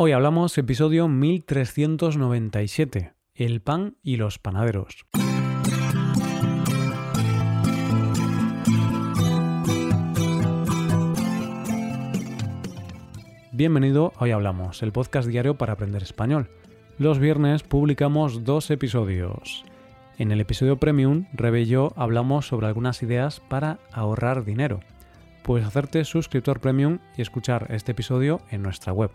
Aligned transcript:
Hoy 0.00 0.12
hablamos 0.12 0.56
episodio 0.58 1.08
1397, 1.08 3.14
el 3.34 3.60
pan 3.60 3.96
y 4.00 4.16
los 4.16 4.38
panaderos. 4.38 5.04
Bienvenido 13.50 14.12
a 14.14 14.22
Hoy 14.22 14.30
Hablamos, 14.30 14.84
el 14.84 14.92
podcast 14.92 15.26
diario 15.26 15.58
para 15.58 15.72
aprender 15.72 16.04
español. 16.04 16.48
Los 16.96 17.18
viernes 17.18 17.64
publicamos 17.64 18.44
dos 18.44 18.70
episodios. 18.70 19.64
En 20.16 20.30
el 20.30 20.40
episodio 20.40 20.76
Premium, 20.76 21.26
Rebe 21.32 21.62
y 21.62 21.66
yo 21.66 21.92
hablamos 21.96 22.46
sobre 22.46 22.68
algunas 22.68 23.02
ideas 23.02 23.40
para 23.40 23.80
ahorrar 23.90 24.44
dinero. 24.44 24.78
Puedes 25.42 25.66
hacerte 25.66 26.04
suscriptor 26.04 26.60
Premium 26.60 27.00
y 27.16 27.22
escuchar 27.22 27.66
este 27.70 27.90
episodio 27.90 28.40
en 28.52 28.62
nuestra 28.62 28.92
web 28.92 29.10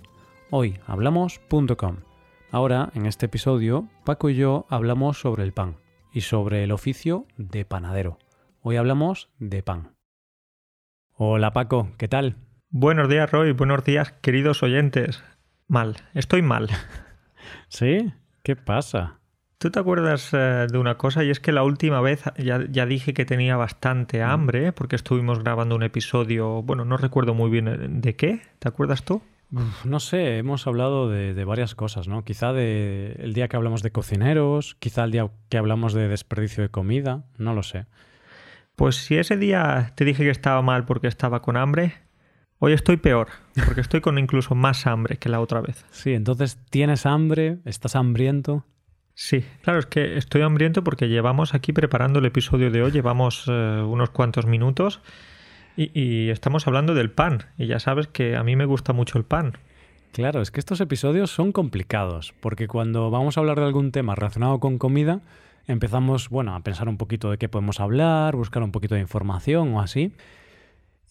hoyhablamos.com. 0.56 1.96
Ahora, 2.52 2.92
en 2.94 3.08
este 3.08 3.26
episodio, 3.26 3.90
Paco 4.06 4.30
y 4.30 4.36
yo 4.36 4.68
hablamos 4.70 5.20
sobre 5.20 5.42
el 5.42 5.52
pan 5.52 5.78
y 6.14 6.22
sobre 6.22 6.64
el 6.64 6.72
oficio 6.72 7.26
de 7.38 7.66
panadero. 7.66 8.20
Hoy 8.62 8.76
hablamos 8.76 9.30
de 9.40 9.64
pan. 9.64 9.96
Hola 11.16 11.54
Paco, 11.54 11.90
¿qué 11.98 12.08
tal? 12.08 12.36
Buenos 12.70 13.10
días 13.10 13.32
Roy, 13.32 13.54
buenos 13.54 13.84
días 13.84 14.12
queridos 14.22 14.62
oyentes. 14.62 15.24
Mal, 15.68 15.96
estoy 16.14 16.44
mal. 16.44 16.70
¿Sí? 17.68 18.14
¿Qué 18.44 18.56
pasa? 18.56 19.22
¿Tú 19.58 19.72
te 19.72 19.80
acuerdas 19.80 20.30
eh, 20.34 20.68
de 20.72 20.78
una 20.78 21.00
cosa? 21.00 21.24
Y 21.24 21.32
es 21.32 21.40
que 21.40 21.52
la 21.52 21.64
última 21.64 22.00
vez 22.00 22.26
ya, 22.38 22.64
ya 22.70 22.86
dije 22.86 23.16
que 23.16 23.26
tenía 23.26 23.58
bastante 23.58 24.20
mm. 24.20 24.30
hambre 24.30 24.72
porque 24.72 24.98
estuvimos 24.98 25.40
grabando 25.40 25.76
un 25.76 25.82
episodio, 25.82 26.62
bueno, 26.62 26.86
no 26.86 26.98
recuerdo 26.98 27.34
muy 27.34 27.50
bien 27.50 28.02
de 28.02 28.16
qué, 28.16 28.42
¿te 28.60 28.68
acuerdas 28.68 29.04
tú? 29.04 29.24
No 29.84 30.00
sé, 30.00 30.40
hemos 30.40 30.66
hablado 30.66 31.10
de, 31.10 31.46
varias 31.46 31.76
cosas, 31.76 32.08
¿no? 32.08 32.24
Quizá 32.24 32.54
de 32.54 33.16
el 33.20 33.34
día 33.34 33.48
que 33.48 33.56
hablamos 33.56 33.84
de 33.84 33.92
cocineros, 33.92 34.76
quizá 34.80 35.04
el 35.04 35.12
día 35.12 35.30
que 35.50 35.58
hablamos 35.58 35.94
de 35.94 36.08
desperdicio 36.08 36.64
de 36.64 36.70
comida, 36.70 37.26
no 37.38 37.54
lo 37.54 37.62
sé. 37.62 37.86
Pues 38.76 38.96
si 38.96 39.16
ese 39.18 39.38
día 39.38 39.94
te 39.96 40.06
dije 40.06 40.24
que 40.24 40.32
estaba 40.32 40.62
mal 40.64 40.86
porque 40.86 41.08
estaba 41.08 41.44
con 41.44 41.56
hambre, 41.56 41.94
hoy 42.58 42.74
estoy 42.74 42.98
peor, 42.98 43.28
porque 43.66 43.82
estoy 43.82 44.02
con 44.02 44.18
incluso 44.18 44.56
más 44.56 44.88
hambre 44.88 45.18
que 45.18 45.30
la 45.30 45.40
otra 45.40 45.62
vez. 45.62 45.86
Sí, 45.92 46.14
entonces 46.14 46.58
tienes 46.72 47.06
hambre, 47.06 47.60
estás 47.66 47.96
hambriento. 47.96 48.66
Sí, 49.14 49.46
claro, 49.62 49.78
es 49.78 49.86
que 49.86 50.18
estoy 50.18 50.42
hambriento 50.42 50.84
porque 50.84 51.08
llevamos 51.08 51.54
aquí 51.54 51.72
preparando 51.72 52.18
el 52.18 52.26
episodio 52.26 52.72
de 52.72 52.82
hoy, 52.82 52.92
llevamos 52.92 53.46
eh, 53.48 53.84
unos 53.86 54.10
cuantos 54.10 54.48
minutos 54.48 55.02
y, 55.76 56.30
estamos 56.30 56.68
hablando 56.68 56.94
del 56.94 57.12
pan, 57.12 57.46
y 57.58 57.68
ya 57.68 57.80
sabes 57.80 58.08
que 58.08 58.36
a 58.36 58.44
mí 58.44 58.56
me 58.56 58.66
gusta 58.66 58.94
mucho 58.94 59.18
el 59.18 59.26
pan. 59.26 59.54
Claro, 60.12 60.42
es 60.42 60.52
que 60.52 60.60
estos 60.60 60.80
episodios 60.82 61.32
son 61.32 61.52
complicados, 61.52 62.34
porque 62.40 62.68
cuando 62.68 63.10
vamos 63.10 63.38
a 63.38 63.40
hablar 63.40 63.60
de 63.60 63.66
algún 63.66 63.92
tema 63.92 64.16
relacionado 64.16 64.60
con 64.60 64.78
comida, 64.78 65.22
empezamos, 65.68 66.30
bueno, 66.30 66.56
a 66.56 66.60
pensar 66.60 66.88
un 66.88 66.98
poquito 66.98 67.32
de 67.32 67.38
qué 67.38 67.50
podemos 67.50 67.80
hablar, 67.80 68.36
buscar 68.36 68.62
un 68.62 68.72
poquito 68.72 68.96
de 68.96 69.02
información 69.02 69.74
o 69.74 69.82
así, 69.82 70.12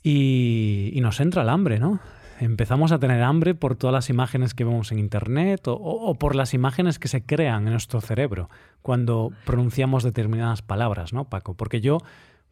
y, 0.02 0.98
nos 1.02 1.20
entra 1.20 1.42
el 1.42 1.48
hambre, 1.48 1.78
¿no? 1.78 2.00
Empezamos 2.38 2.90
a 2.92 2.98
tener 2.98 3.22
hambre 3.22 3.55
por 3.55 3.77
todas 3.77 3.94
las 3.94 4.10
imágenes 4.10 4.55
que 4.55 4.64
vemos 4.64 4.90
en 4.90 4.98
Internet 4.98 5.62
o 5.66 6.14
por 6.18 6.34
las 6.34 6.55
imágenes 6.55 6.98
que 6.98 7.06
se 7.06 7.24
crean 7.24 7.66
en 7.66 7.72
nuestro 7.72 8.00
cerebro 8.00 8.50
cuando 8.83 9.30
pronunciamos 9.44 10.02
determinadas 10.02 10.60
palabras, 10.60 11.12
¿no, 11.12 11.24
Paco? 11.24 11.55
Porque 11.55 11.80
yo 11.80 11.98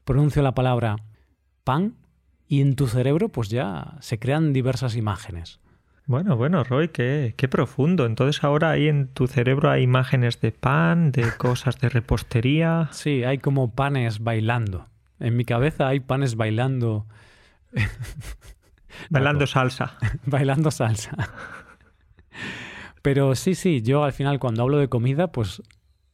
pronuncio 0.05 0.43
la 0.43 0.55
palabra 0.55 0.97
y 2.49 2.61
en 2.61 2.75
tu 2.75 2.89
cerebro 2.89 3.29
pues 3.29 3.49
ya 3.49 3.97
se 4.01 4.19
crean 4.19 4.53
diversas 4.53 4.97
imágenes. 4.97 5.61
Bueno, 6.07 6.37
bueno, 6.37 6.65
Roy, 6.65 6.89
qué, 6.89 7.35
qué, 7.37 7.47
profundo. 7.47 8.05
Entonces 8.05 8.43
ahora 8.43 8.71
ahí 8.71 8.89
en 8.89 9.07
tu 9.07 9.29
cerebro 9.29 9.71
hay 9.71 9.85
imágenes 9.85 10.41
de 10.41 10.51
pan, 10.51 11.13
de 11.13 11.31
cosas 11.39 11.79
de 11.79 11.89
repostería. 11.89 12.89
Sí, 12.91 13.23
hay 13.23 13.39
como 13.39 13.73
panes 13.77 14.19
bailando. 14.19 14.89
En 15.21 15.37
mi 15.37 15.45
cabeza 15.45 15.87
hay 15.87 16.01
panes 16.01 16.35
bailando. 16.35 17.07
bailando 19.11 19.47
salsa. 19.47 19.99
bailando 20.27 20.73
salsa. 20.73 21.17
Pero 23.03 23.37
sí, 23.37 23.55
sí, 23.55 23.83
yo 23.83 24.03
al 24.03 24.13
final 24.13 24.41
cuando 24.41 24.63
hablo 24.63 24.79
de 24.79 24.89
comida, 24.89 25.31
pues 25.31 25.63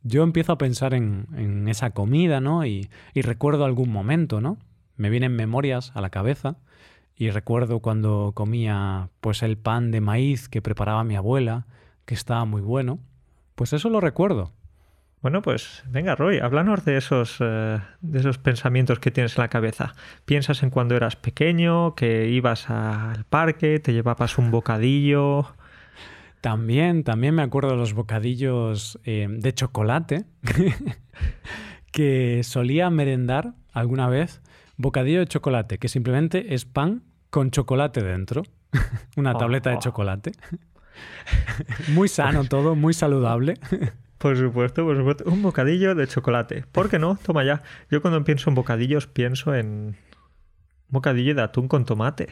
yo 0.03 0.22
empiezo 0.22 0.53
a 0.53 0.59
pensar 0.59 0.92
en, 0.92 1.26
en 1.34 1.69
esa 1.69 1.92
comida, 1.92 2.41
¿no? 2.41 2.66
Y, 2.66 2.91
y 3.14 3.22
recuerdo 3.22 3.64
algún 3.64 3.91
momento, 3.91 4.42
¿no? 4.42 4.59
Me 4.96 5.10
vienen 5.10 5.34
memorias 5.34 5.92
a 5.94 6.00
la 6.00 6.10
cabeza 6.10 6.56
y 7.16 7.30
recuerdo 7.30 7.80
cuando 7.80 8.32
comía 8.34 9.08
pues 9.20 9.42
el 9.42 9.56
pan 9.56 9.90
de 9.90 10.00
maíz 10.00 10.48
que 10.48 10.62
preparaba 10.62 11.04
mi 11.04 11.16
abuela, 11.16 11.66
que 12.04 12.14
estaba 12.14 12.44
muy 12.44 12.60
bueno. 12.60 12.98
Pues 13.54 13.72
eso 13.72 13.88
lo 13.88 14.00
recuerdo. 14.00 14.52
Bueno, 15.22 15.40
pues 15.42 15.82
venga, 15.88 16.14
Roy, 16.14 16.38
háblanos 16.38 16.84
de 16.84 16.98
esos, 16.98 17.38
eh, 17.40 17.80
de 18.00 18.18
esos 18.18 18.38
pensamientos 18.38 18.98
que 19.00 19.10
tienes 19.10 19.36
en 19.36 19.42
la 19.42 19.48
cabeza. 19.48 19.94
¿Piensas 20.26 20.62
en 20.62 20.70
cuando 20.70 20.94
eras 20.94 21.16
pequeño, 21.16 21.94
que 21.94 22.28
ibas 22.28 22.68
al 22.68 23.24
parque, 23.24 23.80
te 23.80 23.92
llevabas 23.92 24.36
un 24.38 24.50
bocadillo? 24.50 25.46
También, 26.42 27.02
también 27.02 27.34
me 27.34 27.42
acuerdo 27.42 27.70
de 27.70 27.76
los 27.76 27.94
bocadillos 27.94 29.00
eh, 29.04 29.26
de 29.28 29.54
chocolate 29.54 30.26
que 31.90 32.42
solía 32.44 32.90
merendar 32.90 33.54
alguna 33.72 34.08
vez 34.08 34.42
Bocadillo 34.76 35.20
de 35.20 35.26
chocolate, 35.26 35.78
que 35.78 35.88
simplemente 35.88 36.54
es 36.54 36.64
pan 36.64 37.03
con 37.31 37.50
chocolate 37.50 38.03
dentro. 38.03 38.42
Una 39.16 39.32
oh, 39.32 39.38
tableta 39.38 39.70
de 39.70 39.76
oh. 39.76 39.81
chocolate. 39.81 40.32
muy 41.88 42.09
sano 42.09 42.44
todo, 42.44 42.75
muy 42.75 42.94
saludable. 42.94 43.54
Por 44.19 44.34
supuesto, 44.34 44.82
por 44.82 44.97
supuesto. 44.97 45.25
Un 45.26 45.42
bocadillo 45.42 45.94
de 45.94 46.06
chocolate. 46.06 46.65
¿Por 46.72 46.88
qué 46.88 46.98
no? 46.98 47.16
Toma 47.16 47.44
ya. 47.44 47.62
Yo 47.91 48.00
cuando 48.00 48.25
pienso 48.25 48.48
en 48.48 48.54
bocadillos 48.54 49.06
pienso 49.06 49.54
en 49.54 49.94
bocadillo 50.88 51.34
de 51.34 51.42
atún 51.42 51.69
con 51.69 51.84
tomate. 51.84 52.31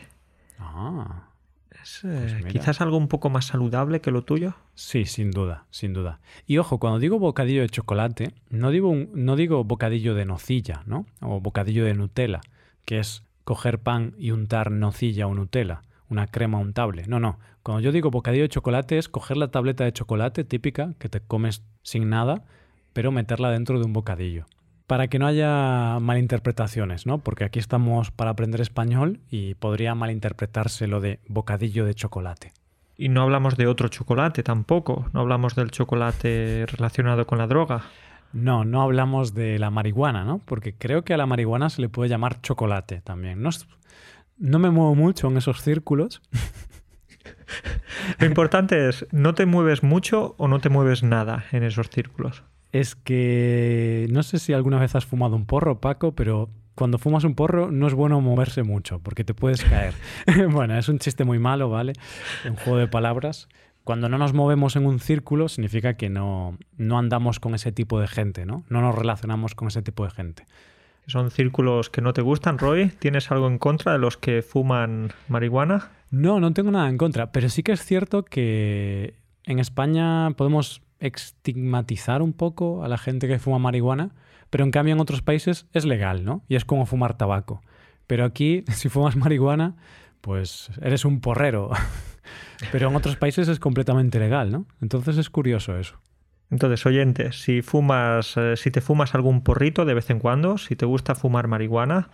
Ah. 0.59 1.29
Pues 1.75 2.03
eh, 2.05 2.45
quizás 2.49 2.81
algo 2.81 2.97
un 2.97 3.09
poco 3.09 3.31
más 3.31 3.47
saludable 3.47 4.01
que 4.01 4.11
lo 4.11 4.23
tuyo. 4.23 4.55
Sí, 4.75 5.05
sin 5.05 5.31
duda, 5.31 5.67
sin 5.71 5.93
duda. 5.93 6.21
Y 6.47 6.59
ojo, 6.59 6.79
cuando 6.79 6.99
digo 6.99 7.19
bocadillo 7.19 7.63
de 7.63 7.69
chocolate, 7.69 8.33
no 8.49 8.71
digo, 8.71 8.95
no 9.13 9.37
digo 9.37 9.65
bocadillo 9.65 10.15
de 10.15 10.25
nocilla, 10.25 10.83
¿no? 10.87 11.07
O 11.21 11.41
bocadillo 11.41 11.85
de 11.85 11.95
Nutella, 11.95 12.41
que 12.85 12.99
es 12.99 13.23
coger 13.45 13.81
pan 13.81 14.15
y 14.19 14.31
untar 14.31 14.71
nocilla 14.71 15.27
o 15.27 15.35
Nutella, 15.35 15.83
una 16.09 16.27
crema 16.27 16.59
untable. 16.59 17.05
No, 17.07 17.21
no. 17.21 17.39
Cuando 17.63 17.81
yo 17.81 17.93
digo 17.93 18.11
bocadillo 18.11 18.45
de 18.45 18.49
chocolate 18.49 18.99
es 18.99 19.09
coger 19.09 19.37
la 19.37 19.51
tableta 19.51 19.85
de 19.85 19.93
chocolate 19.93 20.45
típica 20.45 20.95
que 20.99 21.09
te 21.09 21.21
comes 21.21 21.63
sin 21.83 22.09
nada, 22.09 22.45
pero 22.93 23.11
meterla 23.13 23.51
dentro 23.51 23.79
de 23.79 23.85
un 23.85 23.93
bocadillo 23.93 24.47
para 24.87 25.09
que 25.09 25.19
no 25.19 25.27
haya 25.27 25.99
malinterpretaciones, 26.01 27.07
¿no? 27.07 27.19
Porque 27.19 27.45
aquí 27.45 27.59
estamos 27.59 28.11
para 28.11 28.31
aprender 28.31 28.61
español 28.61 29.21
y 29.31 29.55
podría 29.55 29.95
malinterpretarse 29.95 30.87
lo 30.87 31.01
de 31.01 31.21
bocadillo 31.27 31.87
de 31.87 31.95
chocolate. 31.95 32.53
Y 32.97 33.09
no 33.09 33.23
hablamos 33.23 33.57
de 33.57 33.67
otro 33.67 33.89
chocolate 33.89 34.43
tampoco, 34.43 35.09
no 35.13 35.21
hablamos 35.21 35.55
del 35.55 35.71
chocolate 35.71 36.67
relacionado 36.67 37.27
con 37.27 37.39
la 37.39 37.47
droga. 37.47 37.83
No, 38.33 38.65
no 38.65 38.83
hablamos 38.83 39.35
de 39.35 39.59
la 39.59 39.71
marihuana, 39.71 40.25
¿no? 40.25 40.41
Porque 40.45 40.75
creo 40.75 41.03
que 41.03 41.15
a 41.15 41.17
la 41.17 41.27
marihuana 41.27 41.71
se 41.71 41.81
le 41.81 41.89
puede 41.89 42.11
llamar 42.11 42.41
chocolate 42.43 43.01
también. 43.01 43.43
No, 43.43 43.51
no 44.39 44.59
me 44.59 44.71
muevo 44.71 44.95
mucho 44.95 45.29
en 45.29 45.39
esos 45.39 45.63
círculos. 45.63 46.21
Lo 48.19 48.27
importante 48.27 48.89
es, 48.89 49.07
no 49.13 49.35
te 49.35 49.47
mueves 49.47 49.83
mucho 49.83 50.35
o 50.37 50.47
no 50.47 50.61
te 50.61 50.69
mueves 50.69 51.03
nada 51.03 51.45
en 51.53 51.63
esos 51.63 51.89
círculos 51.91 52.45
es 52.75 52.97
que 52.97 54.09
no 54.11 54.25
sé 54.25 54.41
si 54.41 54.53
alguna 54.53 54.81
vez 54.81 54.97
has 54.97 55.07
fumado 55.07 55.37
un 55.37 55.47
porro, 55.47 55.81
Paco, 55.81 56.17
pero 56.17 56.51
cuando 56.75 56.99
fumas 56.99 57.23
un 57.23 57.37
porro 57.37 57.71
no 57.71 57.87
es 57.87 57.95
bueno 57.95 58.21
moverse 58.21 58.65
mucho 58.65 58.99
porque 58.99 59.23
te 59.23 59.33
puedes 59.33 59.63
caer. 59.63 59.95
bueno, 60.51 60.77
es 60.77 60.89
un 60.89 60.99
chiste 60.99 61.23
muy 61.23 61.39
malo, 61.39 61.71
¿vale? 61.71 61.93
Un 62.45 62.57
juego 62.57 62.79
de 62.81 62.89
palabras. 62.89 63.49
Cuando 63.85 64.09
no 64.09 64.19
nos 64.19 64.33
movemos 64.33 64.75
en 64.75 64.87
un 64.87 64.99
círculo 64.99 65.49
significa 65.49 65.95
que 65.95 66.11
no, 66.11 66.59
no 66.77 66.99
andamos 66.99 67.39
con 67.39 67.55
ese 67.55 67.71
tipo 67.71 68.01
de 68.01 68.09
gente, 68.09 68.45
¿no? 68.45 68.65
No 68.69 68.81
nos 68.81 68.97
relacionamos 68.97 69.55
con 69.55 69.69
ese 69.69 69.83
tipo 69.83 70.03
de 70.05 70.11
gente. 70.11 70.45
¿Son 71.07 71.31
círculos 71.31 71.91
que 71.91 72.01
no 72.01 72.13
te 72.13 72.23
gustan, 72.23 72.59
Roy? 72.59 72.89
¿Tienes 72.99 73.31
algo 73.31 73.47
en 73.47 73.59
contra 73.59 73.93
de 73.93 73.99
los 74.01 74.17
que 74.17 74.43
fuman 74.43 75.13
marihuana? 75.29 75.93
No, 76.11 76.41
no 76.41 76.53
tengo 76.53 76.73
nada 76.73 76.89
en 76.89 76.99
contra, 76.99 77.31
pero 77.31 77.49
sí 77.51 77.63
que 77.63 77.71
es 77.71 77.85
cierto 77.85 78.25
que 78.25 79.15
en 79.45 79.61
España 79.61 80.33
podemos 80.33 80.83
estigmatizar 81.01 82.23
un 82.23 82.33
poco 82.33 82.85
a 82.85 82.89
la 82.89 82.99
gente 82.99 83.29
que 83.29 83.39
fuma 83.39 83.59
marihuana, 83.59 84.15
pero 84.51 84.65
en 84.65 84.71
cambio 84.71 84.95
en 84.95 85.01
otros 85.01 85.23
países 85.23 85.67
es 85.73 85.85
legal, 85.85 86.25
¿no? 86.25 86.45
Y 86.49 86.57
es 86.57 86.65
como 86.65 86.87
fumar 86.87 87.17
tabaco. 87.17 87.63
Pero 88.07 88.25
aquí, 88.25 88.65
si 88.73 88.89
fumas 88.89 89.17
marihuana, 89.17 89.77
pues 90.21 90.71
eres 90.81 91.05
un 91.05 91.21
porrero. 91.21 91.71
pero 92.73 92.89
en 92.89 92.97
otros 92.97 93.17
países 93.17 93.49
es 93.49 93.59
completamente 93.59 94.19
legal, 94.19 94.51
¿no? 94.51 94.67
Entonces 94.81 95.19
es 95.19 95.31
curioso 95.31 95.79
eso. 95.79 96.01
Entonces, 96.51 96.85
oyente, 96.87 97.33
si 97.33 97.63
fumas, 97.63 98.37
eh, 98.37 98.57
si 98.57 98.71
te 98.71 98.81
fumas 98.81 99.15
algún 99.15 99.43
porrito 99.43 99.85
de 99.85 99.95
vez 99.95 100.11
en 100.11 100.21
cuando, 100.21 100.59
si 100.59 100.77
te 100.77 100.87
gusta 100.87 101.15
fumar 101.15 101.49
marihuana, 101.49 102.11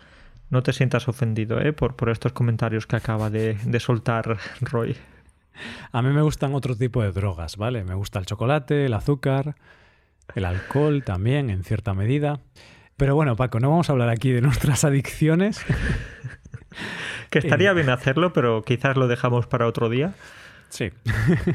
no 0.49 0.63
te 0.63 0.73
sientas 0.73 1.09
ofendido 1.09 1.61
¿eh? 1.61 1.73
por, 1.73 2.09
estos 2.09 2.33
comentarios 2.33 2.87
que 2.87 2.97
acaba 2.97 3.29
de 3.29 3.81
soltar 3.81 4.39
Roy. 4.61 4.97
A 5.93 6.03
mí 6.03 6.11
me 6.11 6.23
gustan 6.23 6.55
otro 6.55 6.77
tipo 6.77 7.03
de 7.03 7.13
drogas, 7.13 7.57
¿vale? 7.57 7.85
Me 7.85 7.95
gusta 7.95 8.19
el 8.19 8.27
chocolate, 8.27 8.87
el 8.87 8.95
azúcar, 8.95 9.57
el 10.35 10.45
alcohol 10.45 11.03
también, 11.05 11.51
en 11.51 11.65
cierta 11.65 11.95
medida. 11.95 12.41
Pero 12.97 13.15
bueno, 13.15 13.37
Paco, 13.37 13.61
no 13.61 13.71
vamos 13.71 13.89
a 13.89 13.93
hablar 13.93 14.09
aquí 14.09 14.31
de 14.31 14.41
nuestras 14.41 14.85
adicciones. 14.85 15.65
que 17.31 17.39
estaría 17.39 17.73
bien 17.73 17.91
hacerlo, 17.91 18.33
pero 18.33 18.63
quizás 18.63 18.97
lo 18.97 19.09
dejamos 19.09 19.47
para 19.47 19.67
otro 19.67 19.89
día. 19.89 20.15
Sí. 20.69 20.91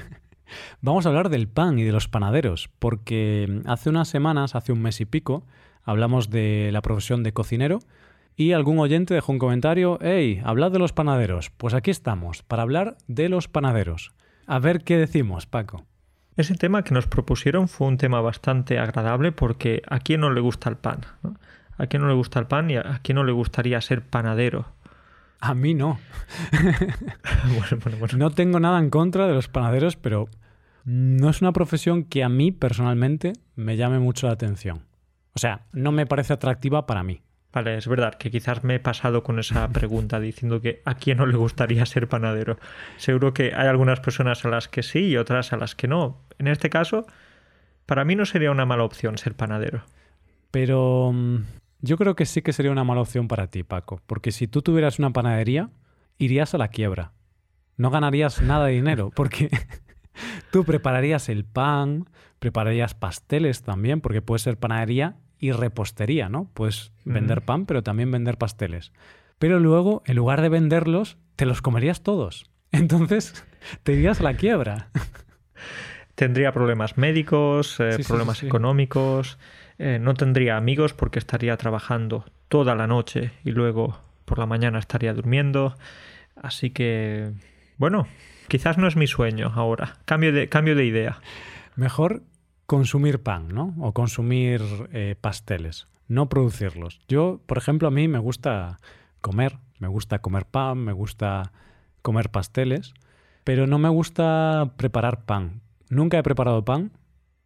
vamos 0.81 1.05
a 1.05 1.09
hablar 1.09 1.29
del 1.29 1.47
pan 1.47 1.79
y 1.79 1.83
de 1.83 1.91
los 1.91 2.07
panaderos, 2.07 2.69
porque 2.79 3.61
hace 3.65 3.89
unas 3.89 4.07
semanas, 4.07 4.55
hace 4.55 4.71
un 4.71 4.81
mes 4.81 5.01
y 5.01 5.05
pico, 5.05 5.45
hablamos 5.83 6.29
de 6.29 6.69
la 6.71 6.81
profesión 6.81 7.23
de 7.23 7.33
cocinero 7.33 7.79
y 8.35 8.51
algún 8.51 8.79
oyente 8.79 9.13
dejó 9.13 9.31
un 9.31 9.39
comentario, 9.39 9.97
hey, 10.01 10.41
hablad 10.43 10.71
de 10.71 10.79
los 10.79 10.93
panaderos. 10.93 11.51
Pues 11.51 11.73
aquí 11.73 11.91
estamos, 11.91 12.43
para 12.43 12.63
hablar 12.63 12.97
de 13.07 13.29
los 13.29 13.47
panaderos. 13.47 14.13
A 14.45 14.59
ver 14.59 14.83
qué 14.83 14.97
decimos, 14.97 15.45
Paco. 15.45 15.85
Ese 16.35 16.55
tema 16.55 16.83
que 16.83 16.93
nos 16.93 17.07
propusieron 17.07 17.69
fue 17.69 17.87
un 17.87 17.97
tema 17.97 18.19
bastante 18.19 18.77
agradable 18.77 19.31
porque 19.31 19.81
a 19.87 19.99
quién 19.99 20.19
no 20.19 20.31
le 20.31 20.41
gusta 20.41 20.69
el 20.69 20.75
pan. 20.75 21.01
A 21.77 21.87
quién 21.87 22.01
no 22.01 22.09
le 22.09 22.13
gusta 22.13 22.39
el 22.39 22.47
pan 22.47 22.69
y 22.69 22.75
a 22.75 22.99
quién 23.01 23.15
no 23.15 23.23
le 23.23 23.31
gustaría 23.31 23.79
ser 23.79 24.01
panadero. 24.01 24.65
A 25.39 25.53
mí 25.53 25.73
no. 25.73 25.99
No 28.17 28.31
tengo 28.31 28.59
nada 28.59 28.79
en 28.79 28.89
contra 28.89 29.27
de 29.27 29.33
los 29.33 29.47
panaderos, 29.47 29.95
pero 29.95 30.27
no 30.83 31.29
es 31.29 31.41
una 31.41 31.53
profesión 31.53 32.03
que 32.03 32.23
a 32.23 32.29
mí 32.29 32.51
personalmente 32.51 33.33
me 33.55 33.77
llame 33.77 33.99
mucho 33.99 34.27
la 34.27 34.33
atención. 34.33 34.83
O 35.33 35.39
sea, 35.39 35.65
no 35.71 35.91
me 35.91 36.05
parece 36.05 36.33
atractiva 36.33 36.85
para 36.85 37.03
mí. 37.03 37.21
Vale, 37.55 37.77
es 37.77 37.87
verdad 37.87 38.15
que 38.15 38.29
quizás 38.29 38.65
me 38.65 38.75
he 38.75 38.79
pasado 38.81 39.23
con 39.23 39.39
esa 39.39 39.69
pregunta 39.69 40.19
diciendo 40.19 40.59
que 40.59 40.81
a 40.83 40.95
quién 40.95 41.19
no 41.19 41.25
le 41.25 41.37
gustaría 41.37 41.85
ser 41.85 42.09
panadero. 42.09 42.59
Seguro 42.97 43.33
que 43.33 43.53
hay 43.55 43.67
algunas 43.67 44.01
personas 44.01 44.43
a 44.43 44.49
las 44.49 44.67
que 44.67 44.83
sí 44.83 44.99
y 44.99 45.15
otras 45.15 45.53
a 45.53 45.57
las 45.57 45.73
que 45.73 45.87
no. 45.87 46.21
En 46.37 46.49
este 46.49 46.69
caso, 46.69 47.05
para 47.85 48.03
mí 48.03 48.13
no 48.17 48.25
sería 48.25 48.51
una 48.51 48.65
mala 48.65 48.83
opción 48.83 49.17
ser 49.17 49.35
panadero. 49.35 49.85
Pero 50.51 51.13
mm, 51.13 51.43
yo 51.79 51.95
creo 51.95 52.17
que 52.17 52.25
sí 52.25 52.41
que 52.41 52.51
sería 52.51 52.73
una 52.73 52.83
mala 52.83 52.99
opción 52.99 53.29
para 53.29 53.47
ti, 53.47 53.63
Paco, 53.63 54.01
porque 54.05 54.33
si 54.33 54.47
tú 54.47 54.61
tuvieras 54.61 54.99
una 54.99 55.11
panadería, 55.11 55.69
irías 56.17 56.53
a 56.53 56.57
la 56.57 56.67
quiebra. 56.67 57.13
No 57.77 57.89
ganarías 57.89 58.41
nada 58.41 58.65
de 58.65 58.73
dinero, 58.73 59.11
porque 59.15 59.49
tú 60.51 60.65
prepararías 60.65 61.29
el 61.29 61.45
pan, 61.45 62.09
prepararías 62.39 62.95
pasteles 62.95 63.63
también, 63.63 64.01
porque 64.01 64.21
puede 64.21 64.39
ser 64.39 64.59
panadería 64.59 65.15
y 65.39 65.51
repostería, 65.51 66.29
¿no? 66.29 66.49
Puedes 66.53 66.91
vender 67.03 67.41
pan, 67.41 67.65
pero 67.65 67.83
también 67.83 68.11
vender 68.11 68.37
pasteles. 68.37 68.91
Pero 69.39 69.59
luego, 69.59 70.03
en 70.05 70.15
lugar 70.15 70.41
de 70.41 70.49
venderlos, 70.49 71.17
te 71.35 71.45
los 71.45 71.61
comerías 71.61 72.03
todos. 72.03 72.49
Entonces, 72.71 73.45
te 73.83 73.93
irías 73.93 74.19
a 74.19 74.23
la 74.23 74.35
quiebra. 74.35 74.89
Tendría 76.15 76.53
problemas 76.53 76.97
médicos, 76.97 77.77
eh, 77.79 77.97
problemas 78.07 78.41
económicos, 78.41 79.37
eh, 79.77 79.99
no 79.99 80.13
tendría 80.13 80.55
amigos 80.55 80.93
porque 80.93 81.19
estaría 81.19 81.57
trabajando 81.57 82.25
toda 82.47 82.75
la 82.75 82.87
noche 82.87 83.31
y 83.43 83.51
luego 83.51 83.99
por 84.23 84.39
la 84.39 84.45
mañana 84.45 84.79
estaría 84.79 85.13
durmiendo. 85.13 85.75
Así 86.41 86.69
que, 86.69 87.31
bueno, 87.77 88.07
quizás 88.47 88.77
no 88.77 88.87
es 88.87 88.95
mi 88.95 89.07
sueño 89.07 89.51
ahora. 89.55 89.97
Cambio 90.05 90.31
de, 90.31 90.47
cambio 90.47 90.75
de 90.75 90.85
idea. 90.85 91.19
Mejor 91.75 92.21
consumir 92.65 93.21
pan, 93.21 93.49
¿no? 93.49 93.75
O 93.79 93.93
consumir 93.93 94.61
eh, 94.91 95.15
pasteles, 95.19 95.87
no 96.07 96.29
producirlos. 96.29 96.99
Yo, 97.07 97.41
por 97.45 97.57
ejemplo, 97.57 97.87
a 97.87 97.91
mí 97.91 98.07
me 98.07 98.19
gusta 98.19 98.79
comer, 99.21 99.57
me 99.79 99.87
gusta 99.87 100.19
comer 100.19 100.45
pan, 100.45 100.77
me 100.79 100.93
gusta 100.93 101.51
comer 102.01 102.29
pasteles, 102.29 102.93
pero 103.43 103.67
no 103.67 103.79
me 103.79 103.89
gusta 103.89 104.73
preparar 104.77 105.25
pan. 105.25 105.61
Nunca 105.89 106.17
he 106.17 106.23
preparado 106.23 106.65
pan. 106.65 106.91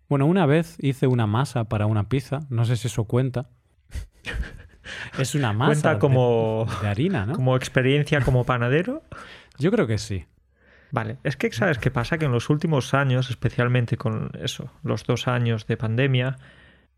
Bueno, 0.07 0.25
una 0.25 0.45
vez 0.45 0.77
hice 0.79 1.07
una 1.07 1.27
masa 1.27 1.65
para 1.65 1.85
una 1.85 2.09
pizza, 2.09 2.41
no 2.49 2.65
sé 2.65 2.77
si 2.77 2.87
eso 2.87 3.03
cuenta. 3.03 3.49
es 5.19 5.35
una 5.35 5.53
masa 5.53 5.67
¿Cuenta 5.67 5.99
como, 5.99 6.65
de 6.81 6.87
harina, 6.87 7.25
¿no? 7.25 7.33
Como 7.33 7.55
experiencia 7.55 8.21
como 8.21 8.43
panadero. 8.43 9.03
Yo 9.57 9.71
creo 9.71 9.87
que 9.87 9.97
sí. 9.97 10.25
Vale, 10.91 11.17
es 11.23 11.37
que 11.37 11.51
sabes 11.51 11.77
qué 11.77 11.91
pasa, 11.91 12.17
que 12.17 12.25
en 12.25 12.31
los 12.31 12.49
últimos 12.49 12.93
años, 12.93 13.29
especialmente 13.29 13.97
con 13.97 14.31
eso, 14.41 14.71
los 14.83 15.03
dos 15.03 15.27
años 15.27 15.67
de 15.67 15.77
pandemia, 15.77 16.37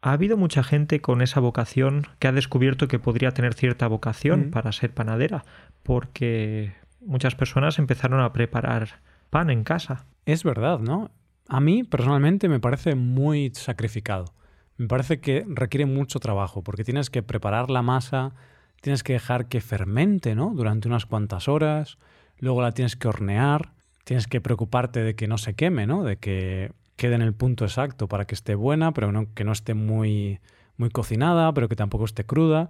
ha 0.02 0.14
habido 0.14 0.38
mucha 0.38 0.64
gente 0.64 1.02
con 1.02 1.22
esa 1.22 1.40
vocación 1.40 2.08
que 2.20 2.28
ha 2.28 2.32
descubierto 2.32 2.88
que 2.88 3.00
podría 3.00 3.32
tener 3.32 3.54
cierta 3.54 3.88
vocación 3.88 4.48
mm. 4.48 4.52
para 4.52 4.72
ser 4.72 4.94
panadera, 4.94 5.46
porque 5.84 6.74
muchas 7.02 7.36
personas 7.36 7.80
empezaron 7.80 8.22
a 8.22 8.34
preparar 8.34 9.02
pan 9.30 9.50
en 9.50 9.64
casa. 9.64 10.06
Es 10.26 10.44
verdad, 10.44 10.80
¿no? 10.80 11.12
A 11.48 11.60
mí 11.60 11.84
personalmente 11.84 12.50
me 12.50 12.60
parece 12.60 12.96
muy 12.96 13.52
sacrificado. 13.54 14.34
Me 14.78 14.88
parece 14.88 15.20
que 15.20 15.46
requiere 15.48 15.86
mucho 15.86 16.20
trabajo, 16.20 16.64
porque 16.64 16.84
tienes 16.84 17.10
que 17.10 17.22
preparar 17.22 17.70
la 17.70 17.82
masa, 17.82 18.34
tienes 18.82 19.04
que 19.04 19.14
dejar 19.14 19.48
que 19.48 19.62
fermente, 19.62 20.34
¿no? 20.34 20.54
Durante 20.56 20.88
unas 20.88 21.06
cuantas 21.06 21.48
horas, 21.48 21.98
luego 22.40 22.62
la 22.62 22.72
tienes 22.72 22.96
que 22.96 23.08
hornear, 23.08 23.74
tienes 24.04 24.28
que 24.28 24.42
preocuparte 24.42 25.02
de 25.02 25.16
que 25.16 25.28
no 25.28 25.38
se 25.38 25.54
queme, 25.54 25.88
¿no? 25.88 26.04
De 26.04 26.18
que 26.18 26.72
quede 26.96 27.16
en 27.16 27.22
el 27.22 27.34
punto 27.34 27.66
exacto 27.66 28.08
para 28.08 28.26
que 28.26 28.36
esté 28.36 28.56
buena, 28.56 28.94
pero 28.94 29.28
que 29.34 29.44
no 29.44 29.52
esté 29.52 29.74
muy, 29.74 30.40
muy 30.78 30.90
cocinada, 30.90 31.54
pero 31.54 31.70
que 31.70 31.76
tampoco 31.76 32.06
esté 32.06 32.26
cruda. 32.26 32.70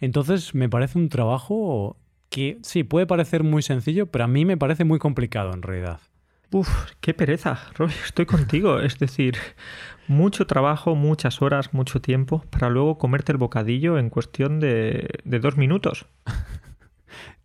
Entonces 0.00 0.54
me 0.54 0.68
parece 0.68 0.98
un 0.98 1.08
trabajo 1.08 1.96
que 2.30 2.58
sí, 2.62 2.84
puede 2.84 3.06
parecer 3.06 3.42
muy 3.42 3.62
sencillo, 3.62 4.06
pero 4.06 4.24
a 4.24 4.28
mí 4.28 4.44
me 4.44 4.56
parece 4.56 4.84
muy 4.84 4.98
complicado 4.98 5.52
en 5.52 5.62
realidad. 5.62 6.00
Uf, 6.50 6.68
qué 7.00 7.12
pereza, 7.12 7.58
Roy, 7.74 7.90
estoy 8.04 8.26
contigo. 8.26 8.80
Es 8.80 8.98
decir, 8.98 9.36
mucho 10.06 10.46
trabajo, 10.46 10.94
muchas 10.94 11.42
horas, 11.42 11.74
mucho 11.74 12.00
tiempo 12.00 12.42
para 12.50 12.70
luego 12.70 12.96
comerte 12.96 13.32
el 13.32 13.38
bocadillo 13.38 13.98
en 13.98 14.08
cuestión 14.08 14.60
de, 14.60 15.08
de 15.24 15.40
dos 15.40 15.56
minutos. 15.56 16.06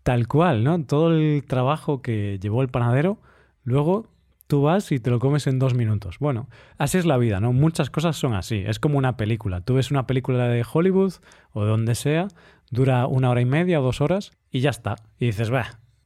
Tal 0.03 0.27
cual, 0.27 0.63
¿no? 0.63 0.83
Todo 0.85 1.13
el 1.13 1.43
trabajo 1.47 2.01
que 2.01 2.37
llevó 2.41 2.61
el 2.61 2.67
panadero, 2.67 3.19
luego 3.63 4.07
tú 4.47 4.61
vas 4.61 4.91
y 4.91 4.99
te 4.99 5.09
lo 5.09 5.19
comes 5.19 5.47
en 5.47 5.59
dos 5.59 5.73
minutos. 5.73 6.19
Bueno, 6.19 6.47
así 6.77 6.97
es 6.97 7.05
la 7.05 7.17
vida, 7.17 7.39
¿no? 7.39 7.53
Muchas 7.53 7.89
cosas 7.89 8.17
son 8.17 8.33
así. 8.33 8.63
Es 8.67 8.79
como 8.79 8.97
una 8.97 9.17
película. 9.17 9.61
Tú 9.61 9.75
ves 9.75 9.91
una 9.91 10.05
película 10.05 10.47
de 10.47 10.65
Hollywood 10.71 11.13
o 11.53 11.63
de 11.63 11.69
donde 11.69 11.95
sea, 11.95 12.27
dura 12.69 13.07
una 13.07 13.29
hora 13.29 13.41
y 13.41 13.45
media 13.45 13.79
o 13.79 13.83
dos 13.83 14.01
horas 14.01 14.31
y 14.51 14.59
ya 14.59 14.69
está. 14.69 14.95
Y 15.17 15.27
dices, 15.27 15.49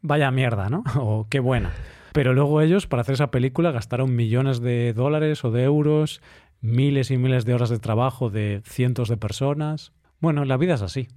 vaya 0.01 0.31
mierda, 0.31 0.69
¿no? 0.69 0.83
o 0.95 1.27
qué 1.29 1.39
buena. 1.39 1.71
Pero 2.13 2.33
luego 2.33 2.61
ellos, 2.61 2.87
para 2.87 3.01
hacer 3.01 3.13
esa 3.13 3.31
película, 3.31 3.71
gastaron 3.71 4.15
millones 4.15 4.61
de 4.61 4.93
dólares 4.93 5.43
o 5.43 5.51
de 5.51 5.63
euros, 5.63 6.21
miles 6.61 7.11
y 7.11 7.17
miles 7.17 7.45
de 7.45 7.53
horas 7.53 7.69
de 7.69 7.79
trabajo 7.79 8.29
de 8.29 8.61
cientos 8.63 9.09
de 9.09 9.17
personas. 9.17 9.91
Bueno, 10.19 10.45
la 10.45 10.57
vida 10.57 10.75
es 10.75 10.81
así. 10.81 11.07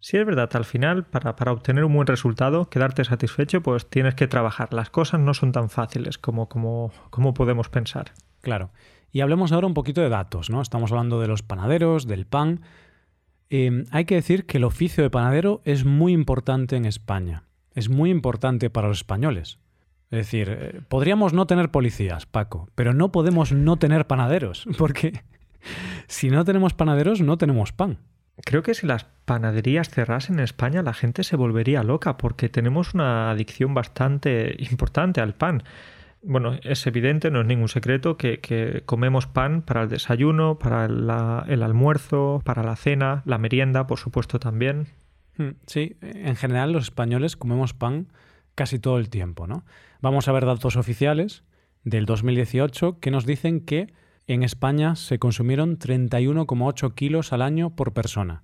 Si 0.00 0.16
es 0.16 0.26
verdad, 0.26 0.50
al 0.54 0.64
final, 0.64 1.04
para, 1.04 1.36
para, 1.36 1.52
obtener 1.52 1.84
un 1.84 1.94
buen 1.94 2.06
resultado, 2.06 2.68
quedarte 2.68 3.04
satisfecho, 3.04 3.62
pues 3.62 3.88
tienes 3.88 4.14
que 4.14 4.28
trabajar. 4.28 4.72
Las 4.72 4.90
cosas 4.90 5.20
no 5.20 5.34
son 5.34 5.52
tan 5.52 5.70
fáciles 5.70 6.18
como, 6.18 6.48
como, 6.48 6.92
como 7.10 7.34
podemos 7.34 7.68
pensar. 7.68 8.12
Claro. 8.40 8.70
Y 9.10 9.20
hablemos 9.20 9.52
ahora 9.52 9.66
un 9.66 9.74
poquito 9.74 10.00
de 10.00 10.08
datos, 10.08 10.50
¿no? 10.50 10.60
Estamos 10.60 10.92
hablando 10.92 11.20
de 11.20 11.28
los 11.28 11.42
panaderos, 11.42 12.06
del 12.06 12.26
pan. 12.26 12.60
Em, 13.48 13.84
hay 13.90 14.04
que 14.04 14.16
decir 14.16 14.46
que 14.46 14.58
el 14.58 14.64
oficio 14.64 15.02
de 15.02 15.10
panadero 15.10 15.62
es 15.64 15.84
muy 15.84 16.12
importante 16.12 16.76
en 16.76 16.84
España. 16.84 17.44
Es 17.74 17.88
muy 17.88 18.10
importante 18.10 18.70
para 18.70 18.88
los 18.88 18.98
españoles. 18.98 19.58
Es 20.10 20.18
decir, 20.18 20.48
eh, 20.50 20.80
podríamos 20.88 21.32
no 21.32 21.46
tener 21.46 21.70
policías, 21.70 22.26
Paco, 22.26 22.68
pero 22.74 22.94
no 22.94 23.10
podemos 23.10 23.52
no 23.52 23.76
tener 23.76 24.06
panaderos, 24.06 24.66
porque 24.78 25.24
si 26.06 26.30
no 26.30 26.44
tenemos 26.44 26.74
panaderos 26.74 27.20
no 27.20 27.38
tenemos 27.38 27.72
pan. 27.72 27.98
Creo 28.44 28.62
que 28.62 28.74
si 28.74 28.86
las 28.86 29.04
panaderías 29.24 29.88
cerrasen 29.88 30.36
en 30.36 30.44
España 30.44 30.82
la 30.82 30.92
gente 30.92 31.24
se 31.24 31.36
volvería 31.36 31.82
loca 31.82 32.16
porque 32.16 32.48
tenemos 32.48 32.94
una 32.94 33.30
adicción 33.30 33.74
bastante 33.74 34.56
importante 34.58 35.20
al 35.20 35.34
pan. 35.34 35.62
Bueno, 36.22 36.58
es 36.62 36.86
evidente, 36.86 37.30
no 37.30 37.40
es 37.40 37.46
ningún 37.46 37.68
secreto, 37.68 38.16
que, 38.16 38.82
comemos 38.84 39.26
pan 39.26 39.62
para 39.62 39.82
el 39.82 39.88
desayuno, 39.88 40.58
para 40.58 40.86
el 40.86 41.62
almuerzo, 41.62 42.42
para 42.44 42.62
la 42.62 42.74
cena, 42.74 43.22
la 43.26 43.38
merienda, 43.38 43.86
por 43.86 43.98
supuesto 43.98 44.40
también. 44.40 44.88
Hmm, 45.38 45.50
sí, 45.66 45.96
en 46.00 46.34
general 46.36 46.72
los 46.72 46.84
españoles 46.84 47.36
comemos 47.36 47.74
pan 47.74 48.08
casi 48.54 48.78
todo 48.78 48.98
el 48.98 49.08
tiempo, 49.08 49.46
¿no? 49.46 49.64
Vamos 50.00 50.26
a 50.28 50.32
ver 50.32 50.46
datos 50.46 50.76
oficiales 50.76 51.44
del 51.84 52.06
2018 52.06 52.98
que 52.98 53.10
nos 53.10 53.24
dicen 53.24 53.60
que 53.60 53.92
en 54.26 54.42
España 54.42 54.96
se 54.96 55.18
consumieron 55.18 55.78
31,8 55.78 56.94
kilos 56.94 57.32
al 57.32 57.42
año 57.42 57.70
por 57.70 57.92
persona 57.92 58.42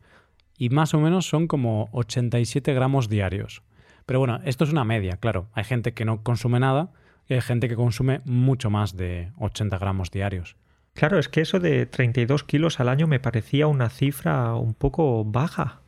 y 0.56 0.68
más 0.68 0.94
o 0.94 1.00
menos 1.00 1.28
son 1.28 1.48
como 1.48 1.88
87 1.92 2.72
gramos 2.72 3.08
diarios. 3.08 3.62
Pero 4.06 4.20
bueno, 4.20 4.40
esto 4.44 4.64
es 4.64 4.72
una 4.72 4.84
media, 4.84 5.16
claro. 5.16 5.48
Hay 5.52 5.64
gente 5.64 5.92
que 5.92 6.04
no 6.04 6.22
consume 6.22 6.60
nada 6.60 6.92
y 7.28 7.34
hay 7.34 7.40
gente 7.40 7.68
que 7.68 7.76
consume 7.76 8.20
mucho 8.24 8.70
más 8.70 8.96
de 8.96 9.32
80 9.38 9.78
gramos 9.78 10.10
diarios. 10.10 10.56
Claro, 10.94 11.18
es 11.18 11.28
que 11.28 11.40
eso 11.40 11.58
de 11.58 11.86
32 11.86 12.44
kilos 12.44 12.78
al 12.78 12.88
año 12.88 13.06
me 13.06 13.20
parecía 13.20 13.66
una 13.66 13.88
cifra 13.88 14.54
un 14.54 14.74
poco 14.74 15.24
baja. 15.24 15.80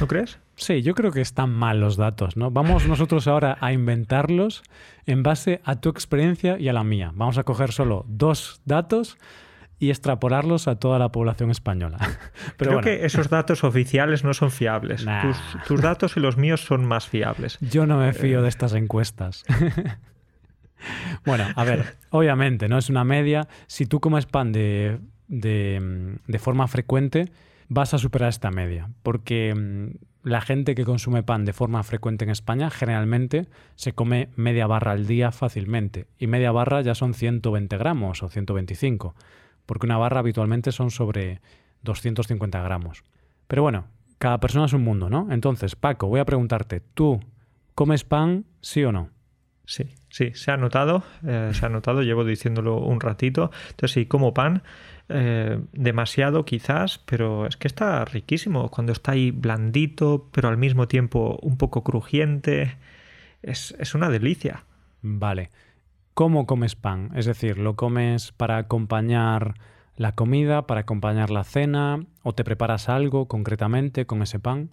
¿No 0.00 0.06
crees? 0.06 0.38
Sí, 0.56 0.82
yo 0.82 0.94
creo 0.94 1.10
que 1.10 1.20
están 1.20 1.50
mal 1.50 1.80
los 1.80 1.96
datos, 1.96 2.36
¿no? 2.36 2.50
Vamos 2.50 2.86
nosotros 2.86 3.26
ahora 3.26 3.58
a 3.60 3.72
inventarlos 3.72 4.62
en 5.06 5.22
base 5.22 5.60
a 5.64 5.80
tu 5.80 5.88
experiencia 5.88 6.58
y 6.58 6.68
a 6.68 6.72
la 6.72 6.84
mía. 6.84 7.10
Vamos 7.14 7.38
a 7.38 7.44
coger 7.44 7.72
solo 7.72 8.04
dos 8.08 8.60
datos 8.64 9.18
y 9.78 9.90
extrapolarlos 9.90 10.68
a 10.68 10.76
toda 10.76 10.98
la 10.98 11.10
población 11.10 11.50
española. 11.50 11.98
Pero 12.56 12.70
Creo 12.70 12.80
que 12.80 13.04
esos 13.04 13.28
datos 13.28 13.64
oficiales 13.64 14.22
no 14.24 14.32
son 14.32 14.50
fiables. 14.50 15.04
Tus, 15.66 15.80
datos 15.80 16.16
y 16.16 16.20
los 16.20 16.36
míos 16.36 16.62
son 16.62 16.84
más 16.84 17.08
fiables. 17.08 17.58
Yo 17.60 17.86
no 17.86 17.98
me 17.98 18.12
fío 18.12 18.40
de 18.40 18.48
estas 18.48 18.74
encuestas. 18.74 19.44
bueno, 21.26 21.46
a 21.56 21.64
ver, 21.64 21.96
obviamente, 22.10 22.68
¿no? 22.68 22.78
Es 22.78 22.88
una 22.88 23.04
media. 23.04 23.48
Si 23.66 23.86
tú 23.86 24.00
comes 24.00 24.26
pan 24.26 24.52
de, 24.52 25.00
de, 25.26 26.16
de 26.26 26.38
forma 26.38 26.68
frecuente, 26.68 27.32
vas 27.68 27.92
a 27.92 27.98
superar 27.98 28.28
esta 28.28 28.50
media. 28.50 28.88
Porque 29.02 29.52
mm, 29.54 30.13
la 30.24 30.40
gente 30.40 30.74
que 30.74 30.84
consume 30.84 31.22
pan 31.22 31.44
de 31.44 31.52
forma 31.52 31.82
frecuente 31.82 32.24
en 32.24 32.30
España 32.30 32.70
generalmente 32.70 33.46
se 33.76 33.92
come 33.92 34.30
media 34.36 34.66
barra 34.66 34.92
al 34.92 35.06
día 35.06 35.30
fácilmente. 35.30 36.06
Y 36.18 36.26
media 36.26 36.50
barra 36.50 36.80
ya 36.80 36.94
son 36.94 37.12
120 37.12 37.76
gramos 37.76 38.22
o 38.22 38.28
125, 38.28 39.14
porque 39.66 39.86
una 39.86 39.98
barra 39.98 40.20
habitualmente 40.20 40.72
son 40.72 40.90
sobre 40.90 41.42
250 41.82 42.62
gramos. 42.62 43.04
Pero 43.46 43.62
bueno, 43.62 43.84
cada 44.18 44.40
persona 44.40 44.64
es 44.64 44.72
un 44.72 44.82
mundo, 44.82 45.10
¿no? 45.10 45.28
Entonces, 45.30 45.76
Paco, 45.76 46.08
voy 46.08 46.20
a 46.20 46.24
preguntarte, 46.24 46.80
¿tú 46.80 47.20
comes 47.74 48.04
pan, 48.04 48.46
sí 48.62 48.82
o 48.82 48.92
no? 48.92 49.10
Sí, 49.66 49.94
sí, 50.08 50.32
se 50.34 50.50
ha 50.50 50.56
notado, 50.56 51.02
eh, 51.26 51.50
se 51.52 51.66
ha 51.66 51.68
notado, 51.68 52.02
llevo 52.02 52.24
diciéndolo 52.24 52.78
un 52.78 53.00
ratito. 53.00 53.50
Entonces, 53.70 53.92
sí, 53.92 54.06
como 54.06 54.32
pan, 54.32 54.62
eh, 55.08 55.60
demasiado 55.72 56.44
quizás, 56.44 56.98
pero 56.98 57.46
es 57.46 57.56
que 57.56 57.68
está 57.68 58.04
riquísimo 58.04 58.70
cuando 58.70 58.92
está 58.92 59.12
ahí 59.12 59.30
blandito, 59.30 60.28
pero 60.32 60.48
al 60.48 60.56
mismo 60.56 60.88
tiempo 60.88 61.38
un 61.42 61.56
poco 61.58 61.84
crujiente. 61.84 62.76
Es, 63.42 63.74
es 63.78 63.94
una 63.94 64.08
delicia. 64.08 64.64
Vale. 65.02 65.50
¿Cómo 66.14 66.46
comes 66.46 66.76
pan? 66.76 67.10
Es 67.14 67.26
decir, 67.26 67.58
¿lo 67.58 67.74
comes 67.74 68.32
para 68.32 68.56
acompañar 68.56 69.54
la 69.96 70.12
comida, 70.12 70.66
para 70.66 70.80
acompañar 70.80 71.30
la 71.30 71.44
cena? 71.44 72.04
¿O 72.22 72.34
te 72.34 72.44
preparas 72.44 72.88
algo 72.88 73.26
concretamente 73.26 74.06
con 74.06 74.22
ese 74.22 74.38
pan? 74.38 74.70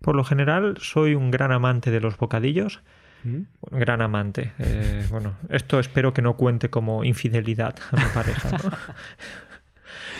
Por 0.00 0.16
lo 0.16 0.24
general, 0.24 0.76
soy 0.80 1.14
un 1.14 1.30
gran 1.30 1.50
amante 1.50 1.90
de 1.90 2.00
los 2.00 2.16
bocadillos. 2.16 2.82
¿Mm? 3.24 3.42
Gran 3.70 4.02
amante. 4.02 4.52
Eh, 4.58 5.06
bueno, 5.10 5.34
esto 5.48 5.80
espero 5.80 6.12
que 6.12 6.22
no 6.22 6.36
cuente 6.36 6.70
como 6.70 7.04
infidelidad 7.04 7.74
a 7.90 7.96
mi 7.96 8.08
pareja. 8.14 8.50
¿no? 8.50 8.58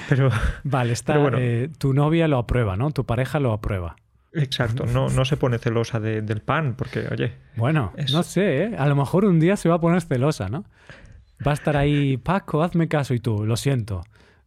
Pero, 0.08 0.30
vale, 0.64 0.92
está, 0.92 1.18
bueno. 1.18 1.38
Eh, 1.40 1.70
tu 1.78 1.92
novia 1.92 2.28
lo 2.28 2.38
aprueba, 2.38 2.76
¿no? 2.76 2.90
Tu 2.90 3.04
pareja 3.04 3.40
lo 3.40 3.52
aprueba. 3.52 3.96
Exacto, 4.34 4.84
no, 4.84 5.08
no 5.08 5.24
se 5.24 5.36
pone 5.36 5.58
celosa 5.58 6.00
del 6.00 6.40
pan, 6.40 6.74
porque, 6.76 7.06
oye. 7.10 7.34
Bueno, 7.56 7.92
no 8.12 8.22
sé, 8.24 8.64
¿eh? 8.64 8.76
a 8.76 8.86
lo 8.86 8.96
mejor 8.96 9.24
un 9.24 9.38
día 9.38 9.56
se 9.56 9.68
va 9.68 9.76
a 9.76 9.80
poner 9.80 10.02
celosa, 10.02 10.48
¿no? 10.48 10.64
Va 11.46 11.52
a 11.52 11.54
estar 11.54 11.76
ahí, 11.76 12.16
Paco, 12.22 12.62
hazme 12.62 12.88
caso, 12.88 13.14
y 13.14 13.20
tú, 13.20 13.44
lo 13.44 13.56
siento, 13.56 14.02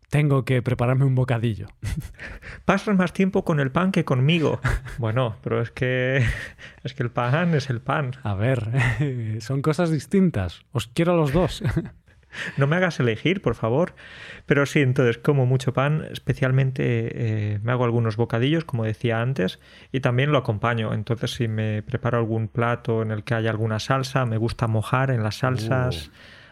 tengo 0.09 0.43
que 0.43 0.61
prepararme 0.61 1.05
un 1.05 1.15
bocadillo. 1.15 1.67
Pasas 2.65 2.97
más 2.97 3.13
tiempo 3.13 3.45
con 3.45 3.61
el 3.61 3.71
pan 3.71 3.93
que 3.93 4.03
conmigo. 4.03 4.59
Bueno, 4.97 5.37
pero 5.41 5.61
es 5.61 5.71
que 5.71 6.21
es 6.83 6.93
que 6.93 7.03
el 7.03 7.11
pan 7.11 7.55
es 7.55 7.69
el 7.69 7.79
pan. 7.79 8.11
A 8.23 8.33
ver, 8.33 8.69
son 9.39 9.61
cosas 9.61 9.89
distintas. 9.89 10.65
Os 10.71 10.87
quiero 10.87 11.13
a 11.13 11.15
los 11.15 11.31
dos. 11.31 11.63
No 12.57 12.67
me 12.67 12.75
hagas 12.75 12.99
elegir, 12.99 13.41
por 13.41 13.55
favor. 13.55 13.95
Pero 14.45 14.65
sí, 14.65 14.79
entonces 14.79 15.17
como 15.17 15.45
mucho 15.45 15.73
pan, 15.73 16.05
especialmente 16.11 16.83
eh, 16.83 17.59
me 17.63 17.71
hago 17.71 17.85
algunos 17.85 18.17
bocadillos, 18.17 18.65
como 18.65 18.83
decía 18.83 19.21
antes, 19.21 19.59
y 19.91 19.99
también 19.99 20.31
lo 20.31 20.37
acompaño. 20.37 20.93
Entonces 20.93 21.31
si 21.31 21.47
me 21.47 21.83
preparo 21.83 22.17
algún 22.17 22.47
plato 22.47 23.01
en 23.01 23.11
el 23.11 23.23
que 23.23 23.33
haya 23.33 23.49
alguna 23.49 23.79
salsa, 23.79 24.25
me 24.25 24.37
gusta 24.37 24.67
mojar 24.67 25.11
en 25.11 25.23
las 25.23 25.37
salsas. 25.37 26.07
Uh. 26.07 26.11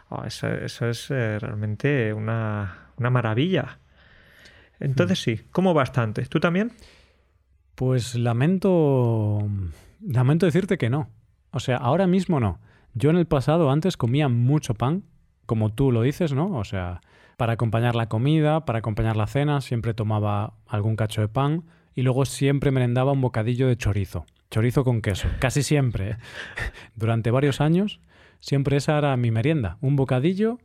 Oh, 0.10 0.24
eso, 0.24 0.48
es 0.48 1.10
eh, 1.10 1.40
realmente 1.40 2.14
una, 2.14 2.92
una 2.98 3.10
maravilla. 3.10 3.80
Entonces 4.80 5.20
hmm. 5.20 5.24
sí, 5.24 5.42
como 5.52 5.74
bastante. 5.74 6.26
¿Tú 6.26 6.40
también? 6.40 6.72
Pues 7.76 8.16
lamento, 8.16 9.50
lamento 10.02 10.46
decirte 10.46 10.78
que 10.78 10.90
no. 10.90 11.10
O 11.52 11.60
sea, 11.60 11.78
ahora 11.78 12.08
mismo 12.08 12.40
no. 12.40 12.60
Yo 12.94 13.10
en 13.10 13.18
el 13.18 13.26
pasado 13.26 13.72
antes 13.72 13.98
comía 13.98 14.30
mucho 14.30 14.74
pan, 14.74 15.04
como 15.46 15.74
tú 15.74 15.92
lo 15.92 16.02
dices, 16.02 16.34
¿no? 16.34 16.58
O 16.58 16.64
sea, 16.64 17.02
para 17.38 17.54
acompañar 17.54 17.96
la 17.96 18.08
comida, 18.08 18.66
para 18.66 18.80
acompañar 18.80 19.18
la 19.18 19.28
cena, 19.28 19.62
siempre 19.62 19.94
tomaba 19.94 20.54
algún 20.68 20.96
cacho 20.96 21.22
de 21.22 21.28
pan 21.28 21.64
y 21.94 22.02
luego 22.02 22.26
siempre 22.26 22.72
merendaba 22.72 23.12
un 23.12 23.22
bocadillo 23.22 23.68
de 23.68 23.78
chorizo. 23.78 24.26
Chorizo 24.52 24.84
con 24.84 25.02
queso, 25.02 25.28
casi 25.40 25.64
siempre. 25.64 26.12
¿eh? 26.12 26.18
Durante 26.96 27.32
varios 27.32 27.62
años, 27.62 28.00
siempre 28.40 28.78
esa 28.78 28.98
era 28.98 29.16
mi 29.18 29.32
merienda. 29.32 29.78
Un 29.82 29.96
bocadillo 29.96 30.60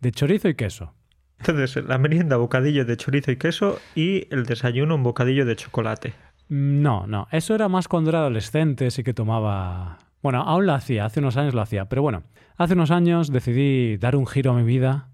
de 0.00 0.12
chorizo 0.12 0.48
y 0.48 0.54
queso. 0.54 0.94
Entonces, 1.38 1.84
la 1.84 1.98
merienda, 1.98 2.36
bocadillo 2.36 2.84
de 2.84 2.96
chorizo 2.96 3.32
y 3.32 3.36
queso 3.36 3.80
y 3.94 4.28
el 4.32 4.46
desayuno, 4.46 4.94
un 4.94 5.02
bocadillo 5.02 5.44
de 5.44 5.56
chocolate. 5.56 6.14
No, 6.48 7.06
no. 7.06 7.26
Eso 7.32 7.54
era 7.54 7.68
más 7.68 7.88
cuando 7.88 8.10
era 8.10 8.20
adolescente, 8.20 8.90
sí 8.90 9.02
que 9.02 9.14
tomaba 9.14 9.98
bueno, 10.22 10.42
aún 10.42 10.66
lo 10.66 10.72
hacía, 10.72 11.04
hace 11.04 11.18
unos 11.18 11.36
años 11.36 11.52
lo 11.52 11.60
hacía, 11.60 11.86
pero 11.86 12.00
bueno, 12.00 12.22
hace 12.56 12.74
unos 12.74 12.90
años 12.90 13.30
decidí 13.30 13.96
dar 13.96 14.16
un 14.16 14.26
giro 14.26 14.52
a 14.52 14.54
mi 14.54 14.64
vida. 14.64 15.08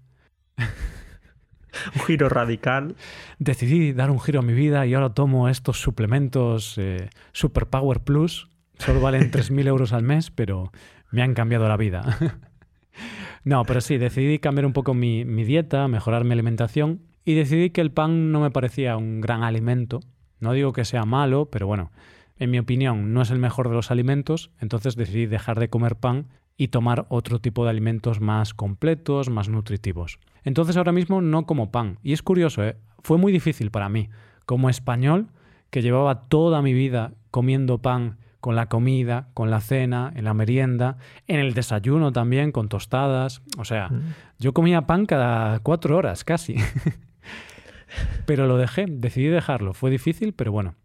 un 0.57 2.01
giro 2.05 2.29
radical. 2.29 2.95
Decidí 3.37 3.93
dar 3.93 4.11
un 4.11 4.19
giro 4.19 4.39
a 4.39 4.43
mi 4.43 4.53
vida 4.53 4.85
y 4.85 4.93
ahora 4.93 5.13
tomo 5.13 5.49
estos 5.49 5.81
suplementos 5.81 6.77
eh, 6.77 7.09
Super 7.31 7.67
Power 7.67 8.01
Plus. 8.01 8.49
Solo 8.77 9.01
valen 9.01 9.31
3.000 9.31 9.67
euros 9.67 9.93
al 9.93 10.03
mes, 10.03 10.31
pero 10.31 10.71
me 11.11 11.21
han 11.21 11.33
cambiado 11.33 11.67
la 11.67 11.77
vida. 11.77 12.17
no, 13.43 13.63
pero 13.65 13.81
sí, 13.81 13.97
decidí 13.97 14.39
cambiar 14.39 14.65
un 14.65 14.73
poco 14.73 14.93
mi, 14.93 15.25
mi 15.25 15.43
dieta, 15.43 15.87
mejorar 15.87 16.23
mi 16.23 16.33
alimentación 16.33 17.01
y 17.25 17.35
decidí 17.35 17.69
que 17.69 17.81
el 17.81 17.91
pan 17.91 18.31
no 18.31 18.39
me 18.39 18.51
parecía 18.51 18.97
un 18.97 19.21
gran 19.21 19.43
alimento. 19.43 19.99
No 20.39 20.53
digo 20.53 20.73
que 20.73 20.85
sea 20.85 21.05
malo, 21.05 21.49
pero 21.51 21.67
bueno, 21.67 21.91
en 22.37 22.51
mi 22.51 22.59
opinión, 22.59 23.13
no 23.13 23.21
es 23.21 23.31
el 23.31 23.39
mejor 23.39 23.67
de 23.67 23.75
los 23.75 23.91
alimentos, 23.91 24.51
entonces 24.59 24.95
decidí 24.95 25.25
dejar 25.25 25.59
de 25.59 25.69
comer 25.69 25.97
pan 25.97 26.27
y 26.59 26.67
tomar 26.67 27.05
otro 27.07 27.39
tipo 27.39 27.63
de 27.63 27.69
alimentos 27.69 28.19
más 28.19 28.53
completos, 28.53 29.29
más 29.29 29.47
nutritivos. 29.47 30.19
Entonces 30.43 30.75
ahora 30.75 30.91
mismo 30.91 31.21
no 31.21 31.45
como 31.45 31.71
pan. 31.71 31.99
Y 32.03 32.11
es 32.11 32.21
curioso, 32.21 32.63
¿eh? 32.65 32.75
fue 33.01 33.17
muy 33.17 33.31
difícil 33.31 33.71
para 33.71 33.87
mí, 33.87 34.09
como 34.45 34.69
español, 34.69 35.29
que 35.69 35.81
llevaba 35.81 36.27
toda 36.27 36.61
mi 36.61 36.73
vida 36.73 37.13
comiendo 37.31 37.77
pan 37.77 38.17
con 38.41 38.57
la 38.57 38.67
comida, 38.67 39.29
con 39.33 39.49
la 39.49 39.61
cena, 39.61 40.11
en 40.17 40.25
la 40.25 40.33
merienda, 40.33 40.97
en 41.27 41.39
el 41.39 41.53
desayuno 41.53 42.11
también, 42.11 42.51
con 42.51 42.67
tostadas. 42.67 43.41
O 43.57 43.63
sea, 43.63 43.87
mm. 43.87 44.13
yo 44.39 44.53
comía 44.53 44.81
pan 44.81 45.05
cada 45.05 45.59
cuatro 45.59 45.95
horas 45.95 46.25
casi. 46.25 46.57
pero 48.25 48.47
lo 48.47 48.57
dejé, 48.57 48.85
decidí 48.85 49.27
dejarlo. 49.27 49.73
Fue 49.73 49.89
difícil, 49.89 50.33
pero 50.33 50.51
bueno, 50.51 50.75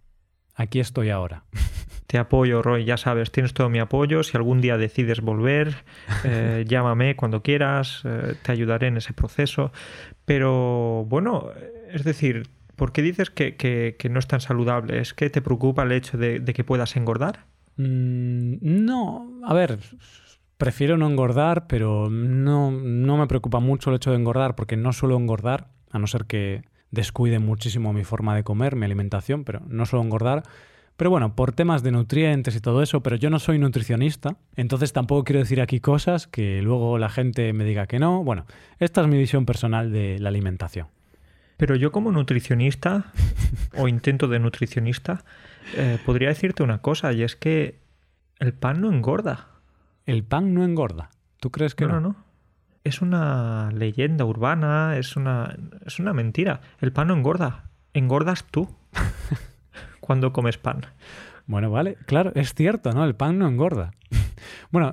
aquí 0.55 0.79
estoy 0.79 1.11
ahora. 1.11 1.47
Te 2.15 2.19
apoyo, 2.19 2.63
Roy, 2.63 2.85
ya 2.85 2.97
sabes, 2.97 3.33
tienes 3.33 3.55
todo 3.55 3.69
mi 3.69 3.81
apoyo. 3.81 4.23
Si 4.23 4.37
algún 4.37 4.61
día 4.61 4.77
decides 4.77 5.21
volver, 5.21 5.79
eh, 6.25 6.65
llámame 6.65 7.17
cuando 7.17 7.43
quieras, 7.43 8.03
eh, 8.05 8.37
te 8.41 8.53
ayudaré 8.53 8.87
en 8.87 8.99
ese 8.99 9.13
proceso. 9.13 9.73
Pero 10.25 11.07
bueno, 11.09 11.49
es 11.91 12.05
decir, 12.05 12.45
¿por 12.77 12.93
qué 12.93 13.03
dices 13.03 13.31
que, 13.31 13.97
no 14.09 14.21
es 14.21 14.29
tan 14.29 14.41
saludable? 14.41 15.01
¿Es 15.01 15.13
que 15.13 15.29
te 15.29 15.43
preocupa 15.43 15.83
el 15.83 15.91
hecho 15.91 16.17
de, 16.17 16.45
que 16.45 16.63
puedas 16.63 16.95
engordar? 16.95 17.47
Mm, 17.79 18.59
no, 18.61 19.41
a 19.43 19.53
ver, 19.53 19.81
prefiero 20.57 20.97
no 20.97 21.11
engordar, 21.11 21.67
pero 21.67 22.11
no, 22.11 22.71
no 22.71 23.17
me 23.17 23.27
preocupa 23.27 23.59
mucho 23.59 23.91
el 23.91 23.97
hecho 23.97 24.13
de 24.13 24.19
engordar 24.19 24.55
porque 24.55 24.77
no 24.77 24.93
suelo 24.93 25.17
engordar, 25.17 25.67
a 25.91 25.99
no 25.99 26.07
ser 26.07 26.27
que 26.27 26.63
descuide 26.93 27.41
muchísimo 27.41 27.93
mi 27.93 28.05
forma 28.05 28.37
de 28.37 28.45
comer, 28.45 28.77
mi 28.77 28.85
alimentación, 28.85 29.43
pero 29.43 29.63
no 29.67 29.85
suelo 29.85 30.05
engordar. 30.05 30.45
Pero 30.97 31.11
bueno, 31.11 31.35
por 31.35 31.53
temas 31.53 31.83
de 31.83 31.91
nutrientes 31.91 32.55
y 32.55 32.61
todo 32.61 32.83
eso, 32.83 33.03
pero 33.03 33.17
yo 33.17 33.29
no 33.29 33.41
soy 33.41 33.59
nutricionista, 33.59 34.37
entonces 34.55 34.93
tampoco 34.93 35.25
quiero 35.25 35.41
decir 35.41 35.61
aquí 35.61 35.81
cosas 35.81 36.29
que 36.29 36.63
luego 36.63 36.99
la 36.99 37.09
gente 37.09 37.53
me 37.53 37.65
diga 37.65 37.87
que 37.87 37.99
no. 37.99 38.23
Bueno, 38.23 38.47
esta 38.79 39.01
es 39.01 39.09
mi 39.09 39.19
visión 39.19 39.45
personal 39.45 39.93
de 39.93 40.19
la 40.21 40.29
alimentación. 40.29 40.87
Pero 41.57 41.75
yo 41.75 41.91
como 41.91 42.13
nutricionista, 42.13 43.07
o 43.77 43.89
intento 43.89 44.29
de 44.29 44.39
nutricionista, 44.39 45.25
eh, 45.77 45.99
podría 46.05 46.29
decirte 46.29 46.63
una 46.63 46.79
cosa, 46.79 47.13
y 47.13 47.23
es 47.23 47.35
que 47.35 47.81
el 48.39 48.53
pan 48.53 48.81
no 48.81 48.93
engorda. 48.93 49.49
El 50.07 50.23
pan 50.23 50.55
no 50.55 50.65
engorda. 50.65 51.11
¿Tú 51.41 51.51
crees 51.51 51.75
que 51.75 51.87
no? 51.87 51.95
No, 51.95 52.01
no 52.01 52.25
es 52.85 53.01
una 53.01 53.71
leyenda 53.73 54.27
urbana, 54.27 54.99
es 54.99 55.17
una, 55.17 55.57
es 55.87 55.99
una 55.99 56.13
mentira. 56.13 56.61
El 56.81 56.93
pan 56.93 57.09
no 57.09 57.15
engorda, 57.15 57.71
engordas 57.95 58.45
tú 58.45 58.69
cuando 60.05 60.33
comes 60.33 60.59
pan. 60.59 60.83
Bueno, 61.47 61.71
vale, 61.71 61.97
claro, 62.07 62.33
es 62.35 62.55
cierto, 62.55 62.93
¿no? 62.93 63.05
El 63.05 63.15
pan 63.15 63.39
no 63.39 63.49
engorda. 63.49 63.93
bueno, 64.71 64.93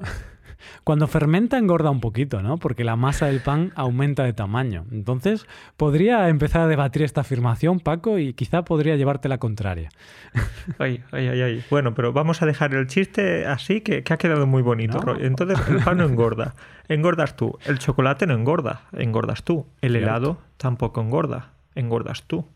Cuando 0.84 1.08
fermenta 1.08 1.58
engorda 1.58 1.90
un 1.90 2.00
poquito, 2.00 2.42
¿no? 2.42 2.58
Porque 2.58 2.84
la 2.84 2.96
masa 2.96 3.28
del 3.28 3.42
pan 3.42 3.72
aumenta 3.76 4.24
de 4.24 4.34
tamaño. 4.34 4.86
Entonces, 4.92 5.46
podría 5.78 6.28
empezar 6.30 6.62
a 6.62 6.68
debatir 6.68 7.04
esta 7.04 7.22
afirmación, 7.22 7.80
Paco, 7.80 8.20
y 8.20 8.34
quizá 8.34 8.64
podría 8.64 8.96
llevarte 8.96 9.30
la 9.30 9.38
contraria. 9.38 9.90
Ay, 10.80 11.04
ay, 11.12 11.28
ay, 11.28 11.42
ay. 11.42 11.64
Bueno, 11.70 11.94
pero 11.94 12.14
vamos 12.14 12.42
a 12.42 12.46
dejar 12.46 12.74
el 12.74 12.88
chiste 12.88 13.46
así, 13.46 13.82
que, 13.82 14.04
ha 14.10 14.18
quedado 14.18 14.48
muy 14.48 14.62
bonito. 14.62 15.00
Entonces, 15.20 15.60
el 15.68 15.84
pan 15.84 15.98
no 15.98 16.06
engorda. 16.06 16.56
Engordas 16.88 17.36
tú. 17.36 17.58
El 17.66 17.80
chocolate 17.80 18.28
no 18.28 18.34
engorda. 18.34 18.84
Engordas 18.94 19.44
tú. 19.44 19.68
El 19.82 19.96
helado 19.96 20.40
tampoco 20.58 21.02
engorda. 21.02 21.54
Engordas 21.76 22.24
tú. 22.24 22.48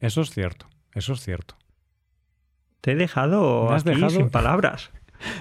Eso 0.00 0.20
es 0.22 0.30
cierto. 0.30 0.66
Eso 0.94 1.12
es 1.14 1.20
cierto. 1.20 1.54
Te 2.82 2.92
he 2.92 2.94
dejado, 2.96 3.72
aquí 3.72 4.10
sin 4.10 4.28
palabras 4.30 4.90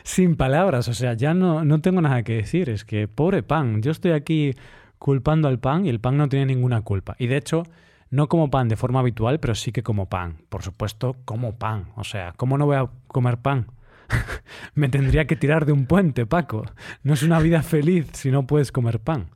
sin 0.03 0.35
palabras, 0.35 0.87
o 0.87 0.93
sea, 0.93 1.13
ya 1.13 1.33
no, 1.33 1.65
no 1.65 1.81
tengo 1.81 2.01
nada 2.01 2.23
que 2.23 2.35
decir, 2.35 2.69
es 2.69 2.85
que 2.85 3.07
pobre 3.07 3.43
pan, 3.43 3.81
yo 3.81 3.91
estoy 3.91 4.11
aquí 4.11 4.53
culpando 4.97 5.47
al 5.47 5.59
pan 5.59 5.85
y 5.85 5.89
el 5.89 5.99
pan 5.99 6.17
no 6.17 6.29
tiene 6.29 6.45
ninguna 6.45 6.81
culpa. 6.81 7.15
Y 7.17 7.27
de 7.27 7.37
hecho, 7.37 7.63
no 8.09 8.27
como 8.27 8.51
pan 8.51 8.67
de 8.67 8.75
forma 8.75 8.99
habitual, 8.99 9.39
pero 9.39 9.55
sí 9.55 9.71
que 9.71 9.83
como 9.83 10.09
pan. 10.09 10.37
Por 10.49 10.61
supuesto, 10.61 11.17
como 11.25 11.57
pan. 11.57 11.87
O 11.95 12.03
sea, 12.03 12.33
¿cómo 12.37 12.57
no 12.57 12.65
voy 12.65 12.75
a 12.75 12.89
comer 13.07 13.37
pan? 13.37 13.67
Me 14.75 14.89
tendría 14.89 15.25
que 15.25 15.35
tirar 15.35 15.65
de 15.65 15.71
un 15.71 15.87
puente, 15.87 16.25
Paco. 16.25 16.65
No 17.03 17.13
es 17.13 17.23
una 17.23 17.39
vida 17.39 17.63
feliz 17.63 18.09
si 18.13 18.29
no 18.29 18.45
puedes 18.45 18.71
comer 18.71 18.99
pan. 18.99 19.31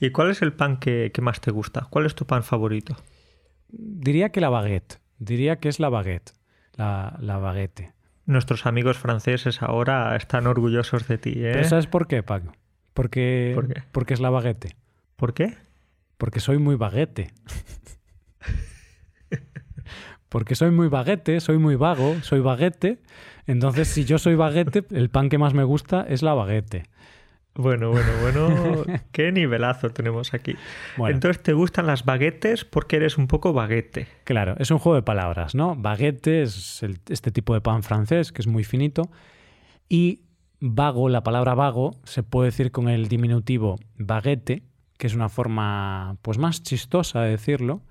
¿Y 0.00 0.10
cuál 0.10 0.30
es 0.30 0.42
el 0.42 0.52
pan 0.52 0.78
que, 0.78 1.10
que 1.12 1.22
más 1.22 1.40
te 1.40 1.50
gusta? 1.50 1.86
¿Cuál 1.90 2.06
es 2.06 2.14
tu 2.14 2.26
pan 2.26 2.42
favorito? 2.42 2.96
Diría 3.68 4.30
que 4.30 4.40
la 4.40 4.48
baguette. 4.48 5.00
Diría 5.18 5.56
que 5.56 5.68
es 5.68 5.80
la 5.80 5.88
baguette. 5.88 6.32
La, 6.76 7.16
la 7.20 7.38
baguette. 7.38 7.92
Nuestros 8.24 8.66
amigos 8.66 8.98
franceses 8.98 9.62
ahora 9.62 10.14
están 10.16 10.46
orgullosos 10.46 11.08
de 11.08 11.18
ti, 11.18 11.32
¿eh? 11.36 11.64
¿Sabes 11.64 11.86
por 11.86 12.06
qué, 12.06 12.22
Paco? 12.22 12.52
Porque, 12.94 13.52
¿Por 13.54 13.68
qué? 13.68 13.82
Porque 13.90 14.14
es 14.14 14.20
la 14.20 14.30
baguette. 14.30 14.76
¿Por 15.16 15.34
qué? 15.34 15.56
Porque 16.18 16.40
soy 16.40 16.58
muy 16.58 16.76
baguette. 16.76 17.32
porque 20.28 20.54
soy 20.54 20.70
muy 20.70 20.88
baguette, 20.88 21.40
soy 21.40 21.58
muy 21.58 21.76
vago, 21.76 22.16
soy 22.22 22.40
baguette. 22.40 23.00
Entonces, 23.46 23.88
si 23.88 24.04
yo 24.04 24.18
soy 24.18 24.34
baguette, 24.34 24.90
el 24.92 25.10
pan 25.10 25.28
que 25.28 25.38
más 25.38 25.52
me 25.52 25.64
gusta 25.64 26.06
es 26.08 26.22
la 26.22 26.34
baguette. 26.34 26.88
Bueno, 27.54 27.90
bueno, 27.90 28.10
bueno, 28.22 28.84
qué 29.12 29.30
nivelazo 29.30 29.90
tenemos 29.90 30.32
aquí. 30.32 30.56
Entonces, 30.96 31.42
¿te 31.42 31.52
gustan 31.52 31.86
las 31.86 32.04
baguetes 32.04 32.64
porque 32.64 32.96
eres 32.96 33.18
un 33.18 33.26
poco 33.26 33.52
baguete? 33.52 34.08
Claro, 34.24 34.54
es 34.58 34.70
un 34.70 34.78
juego 34.78 34.96
de 34.96 35.02
palabras, 35.02 35.54
¿no? 35.54 35.76
Baguette 35.76 36.28
es 36.28 36.82
este 37.08 37.30
tipo 37.30 37.52
de 37.54 37.60
pan 37.60 37.82
francés 37.82 38.32
que 38.32 38.40
es 38.40 38.46
muy 38.46 38.64
finito 38.64 39.10
y 39.88 40.22
vago, 40.60 41.08
la 41.08 41.22
palabra 41.22 41.54
vago, 41.54 42.00
se 42.04 42.22
puede 42.22 42.48
decir 42.48 42.70
con 42.70 42.88
el 42.88 43.08
diminutivo 43.08 43.78
baguette, 43.96 44.62
que 44.96 45.06
es 45.06 45.14
una 45.14 45.28
forma 45.28 46.16
pues 46.22 46.38
más 46.38 46.62
chistosa 46.62 47.20
de 47.20 47.30
decirlo. 47.30 47.82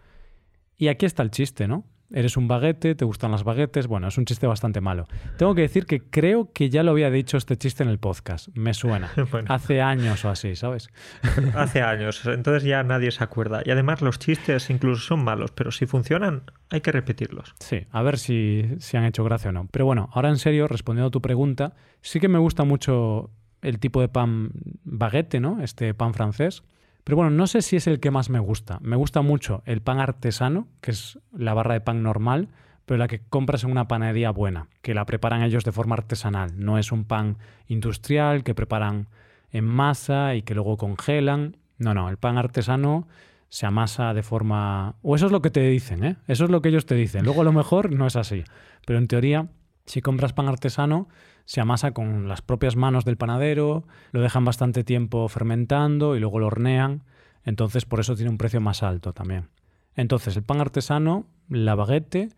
Y 0.77 0.87
aquí 0.87 1.05
está 1.05 1.21
el 1.21 1.29
chiste, 1.29 1.67
¿no? 1.67 1.85
Eres 2.13 2.37
un 2.37 2.47
baguete, 2.47 2.95
te 2.95 3.05
gustan 3.05 3.31
las 3.31 3.43
baguetes. 3.43 3.87
Bueno, 3.87 4.07
es 4.07 4.17
un 4.17 4.25
chiste 4.25 4.47
bastante 4.47 4.81
malo. 4.81 5.07
Tengo 5.37 5.55
que 5.55 5.61
decir 5.61 5.85
que 5.85 6.01
creo 6.01 6.51
que 6.53 6.69
ya 6.69 6.83
lo 6.83 6.91
había 6.91 7.09
dicho 7.09 7.37
este 7.37 7.57
chiste 7.57 7.83
en 7.83 7.89
el 7.89 7.99
podcast. 7.99 8.49
Me 8.53 8.73
suena. 8.73 9.11
Hace 9.47 9.81
años 9.81 10.23
o 10.25 10.29
así, 10.29 10.55
¿sabes? 10.55 10.89
Hace 11.55 11.81
años. 11.81 12.25
Entonces 12.25 12.63
ya 12.63 12.83
nadie 12.83 13.11
se 13.11 13.23
acuerda. 13.23 13.61
Y 13.65 13.71
además 13.71 14.01
los 14.01 14.19
chistes 14.19 14.69
incluso 14.69 15.01
son 15.01 15.23
malos, 15.23 15.51
pero 15.51 15.71
si 15.71 15.85
funcionan 15.85 16.43
hay 16.69 16.81
que 16.81 16.91
repetirlos. 16.91 17.53
Sí, 17.59 17.87
a 17.91 18.01
ver 18.01 18.17
si, 18.17 18.65
si 18.79 18.97
han 18.97 19.05
hecho 19.05 19.23
gracia 19.23 19.49
o 19.49 19.53
no. 19.53 19.67
Pero 19.71 19.85
bueno, 19.85 20.09
ahora 20.13 20.29
en 20.29 20.37
serio, 20.37 20.67
respondiendo 20.67 21.07
a 21.07 21.11
tu 21.11 21.21
pregunta, 21.21 21.73
sí 22.01 22.19
que 22.19 22.27
me 22.27 22.39
gusta 22.39 22.63
mucho 22.63 23.31
el 23.61 23.79
tipo 23.79 24.01
de 24.01 24.09
pan 24.09 24.51
baguete, 24.83 25.39
¿no? 25.39 25.61
Este 25.61 25.93
pan 25.93 26.13
francés. 26.13 26.63
Pero 27.03 27.17
bueno, 27.17 27.31
no 27.31 27.47
sé 27.47 27.61
si 27.61 27.75
es 27.75 27.87
el 27.87 27.99
que 27.99 28.11
más 28.11 28.29
me 28.29 28.39
gusta. 28.39 28.79
Me 28.81 28.95
gusta 28.95 29.21
mucho 29.21 29.63
el 29.65 29.81
pan 29.81 29.99
artesano, 29.99 30.67
que 30.81 30.91
es 30.91 31.19
la 31.33 31.53
barra 31.53 31.73
de 31.73 31.81
pan 31.81 32.03
normal, 32.03 32.49
pero 32.85 32.97
la 32.97 33.07
que 33.07 33.21
compras 33.21 33.63
en 33.63 33.71
una 33.71 33.87
panadería 33.87 34.31
buena, 34.31 34.67
que 34.81 34.93
la 34.93 35.05
preparan 35.05 35.43
ellos 35.43 35.63
de 35.63 35.71
forma 35.71 35.95
artesanal. 35.95 36.51
No 36.55 36.77
es 36.77 36.91
un 36.91 37.05
pan 37.05 37.37
industrial 37.67 38.43
que 38.43 38.55
preparan 38.55 39.07
en 39.51 39.65
masa 39.65 40.35
y 40.35 40.41
que 40.41 40.55
luego 40.55 40.77
congelan. 40.77 41.57
No, 41.77 41.93
no, 41.93 42.09
el 42.09 42.17
pan 42.17 42.37
artesano 42.37 43.07
se 43.49 43.65
amasa 43.65 44.13
de 44.13 44.23
forma... 44.23 44.95
O 45.01 45.15
eso 45.15 45.25
es 45.25 45.31
lo 45.31 45.41
que 45.41 45.49
te 45.49 45.61
dicen, 45.61 46.03
¿eh? 46.03 46.15
Eso 46.27 46.45
es 46.45 46.49
lo 46.49 46.61
que 46.61 46.69
ellos 46.69 46.85
te 46.85 46.95
dicen. 46.95 47.25
Luego 47.25 47.41
a 47.41 47.43
lo 47.43 47.51
mejor 47.51 47.91
no 47.91 48.07
es 48.07 48.15
así. 48.15 48.43
Pero 48.85 48.97
en 48.97 49.07
teoría, 49.07 49.47
si 49.85 50.01
compras 50.01 50.33
pan 50.33 50.47
artesano, 50.47 51.09
se 51.45 51.61
amasa 51.61 51.91
con 51.91 52.27
las 52.27 52.41
propias 52.41 52.75
manos 52.75 53.05
del 53.05 53.17
panadero, 53.17 53.85
lo 54.11 54.21
dejan 54.21 54.45
bastante 54.45 54.83
tiempo 54.83 55.27
fermentando 55.27 56.15
y 56.15 56.19
luego 56.19 56.39
lo 56.39 56.47
hornean, 56.47 57.03
entonces 57.43 57.85
por 57.85 57.99
eso 57.99 58.15
tiene 58.15 58.31
un 58.31 58.37
precio 58.37 58.61
más 58.61 58.83
alto 58.83 59.13
también. 59.13 59.49
Entonces 59.95 60.35
el 60.37 60.43
pan 60.43 60.61
artesano, 60.61 61.25
la 61.49 61.75
baguette 61.75 62.33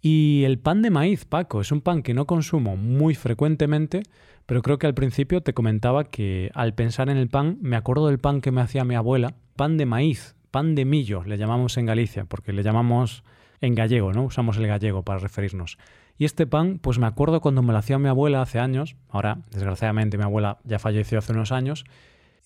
y 0.00 0.44
el 0.44 0.58
pan 0.58 0.82
de 0.82 0.90
maíz, 0.90 1.24
Paco, 1.24 1.60
es 1.60 1.72
un 1.72 1.80
pan 1.80 2.02
que 2.02 2.14
no 2.14 2.26
consumo 2.26 2.76
muy 2.76 3.14
frecuentemente, 3.14 4.02
pero 4.46 4.62
creo 4.62 4.78
que 4.78 4.86
al 4.86 4.94
principio 4.94 5.42
te 5.42 5.54
comentaba 5.54 6.04
que 6.04 6.50
al 6.54 6.74
pensar 6.74 7.08
en 7.08 7.16
el 7.16 7.28
pan 7.28 7.58
me 7.60 7.76
acuerdo 7.76 8.08
del 8.08 8.18
pan 8.18 8.40
que 8.40 8.52
me 8.52 8.60
hacía 8.60 8.84
mi 8.84 8.94
abuela, 8.94 9.34
pan 9.56 9.76
de 9.76 9.86
maíz, 9.86 10.36
pan 10.50 10.74
de 10.74 10.84
millo, 10.84 11.24
le 11.24 11.38
llamamos 11.38 11.76
en 11.76 11.86
Galicia, 11.86 12.24
porque 12.24 12.52
le 12.52 12.62
llamamos 12.62 13.24
en 13.60 13.74
gallego, 13.74 14.12
¿no? 14.12 14.24
Usamos 14.24 14.56
el 14.58 14.66
gallego 14.66 15.02
para 15.02 15.18
referirnos. 15.18 15.78
Y 16.18 16.24
este 16.24 16.46
pan, 16.46 16.78
pues 16.78 16.98
me 16.98 17.06
acuerdo 17.06 17.40
cuando 17.40 17.62
me 17.62 17.72
lo 17.72 17.78
hacía 17.78 17.98
mi 17.98 18.08
abuela 18.08 18.42
hace 18.42 18.58
años, 18.58 18.96
ahora 19.08 19.38
desgraciadamente 19.50 20.16
mi 20.16 20.24
abuela 20.24 20.58
ya 20.64 20.78
falleció 20.78 21.18
hace 21.18 21.32
unos 21.32 21.52
años, 21.52 21.84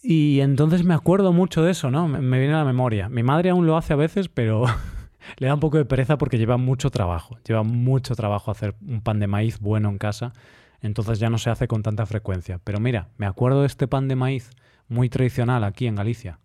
y 0.03 0.41
entonces 0.41 0.83
me 0.83 0.95
acuerdo 0.95 1.33
mucho 1.33 1.63
de 1.63 1.73
eso, 1.73 1.91
¿no? 1.91 2.09
Me, 2.09 2.39
viene 2.39 2.55
a 2.55 2.59
la 2.59 2.65
memoria. 2.65 3.09
Mi 3.09 3.23
madre 3.23 3.51
aún 3.51 3.67
lo 3.67 3.77
hace 3.77 3.93
a 3.93 3.97
veces, 3.97 4.29
pero 4.29 4.65
le 5.39 5.47
da 5.47 5.55
un 5.55 5.61
poco 5.61 5.77
de 5.77 5.85
pereza 5.85 6.19
porque 6.19 6.39
lleva 6.39 6.57
mucho 6.57 6.91
trabajo, 6.91 7.39
lleva 7.47 7.63
mucho 7.63 8.15
trabajo 8.15 8.51
hacer 8.51 8.75
un 8.87 9.03
pan 9.03 9.21
de 9.21 9.27
maíz 9.27 9.61
bueno 9.61 9.91
en 9.91 9.99
casa, 9.99 10.33
entonces 10.81 11.19
ya 11.19 11.29
no 11.29 11.39
se 11.39 11.51
hace 11.51 11.69
con 11.69 11.83
tanta 11.83 12.07
frecuencia. 12.07 12.61
Pero 12.65 12.81
mira, 12.81 13.09
me 13.19 13.27
acuerdo 13.27 13.61
de 13.61 13.67
este 13.67 13.87
pan 13.87 14.09
de 14.09 14.17
maíz 14.17 14.51
muy 14.89 15.11
tradicional 15.11 15.65
aquí 15.65 15.87
en 15.87 15.97
Galicia. 15.97 16.39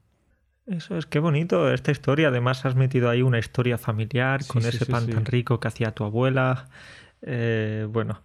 Eso 0.68 0.98
es, 0.98 1.06
qué 1.06 1.20
bonito 1.20 1.72
esta 1.72 1.92
historia. 1.92 2.30
Además, 2.30 2.66
has 2.66 2.76
metido 2.76 3.10
ahí 3.10 3.22
una 3.22 3.38
historia 3.38 3.78
familiar 3.78 4.46
con 4.48 4.66
ese 4.66 4.86
pan 4.86 5.08
tan 5.08 5.24
rico 5.26 5.60
que 5.60 5.68
hacía 5.68 5.92
tu 5.92 6.04
abuela. 6.04 6.66
Eh, 7.26 7.88
bueno, 7.90 8.22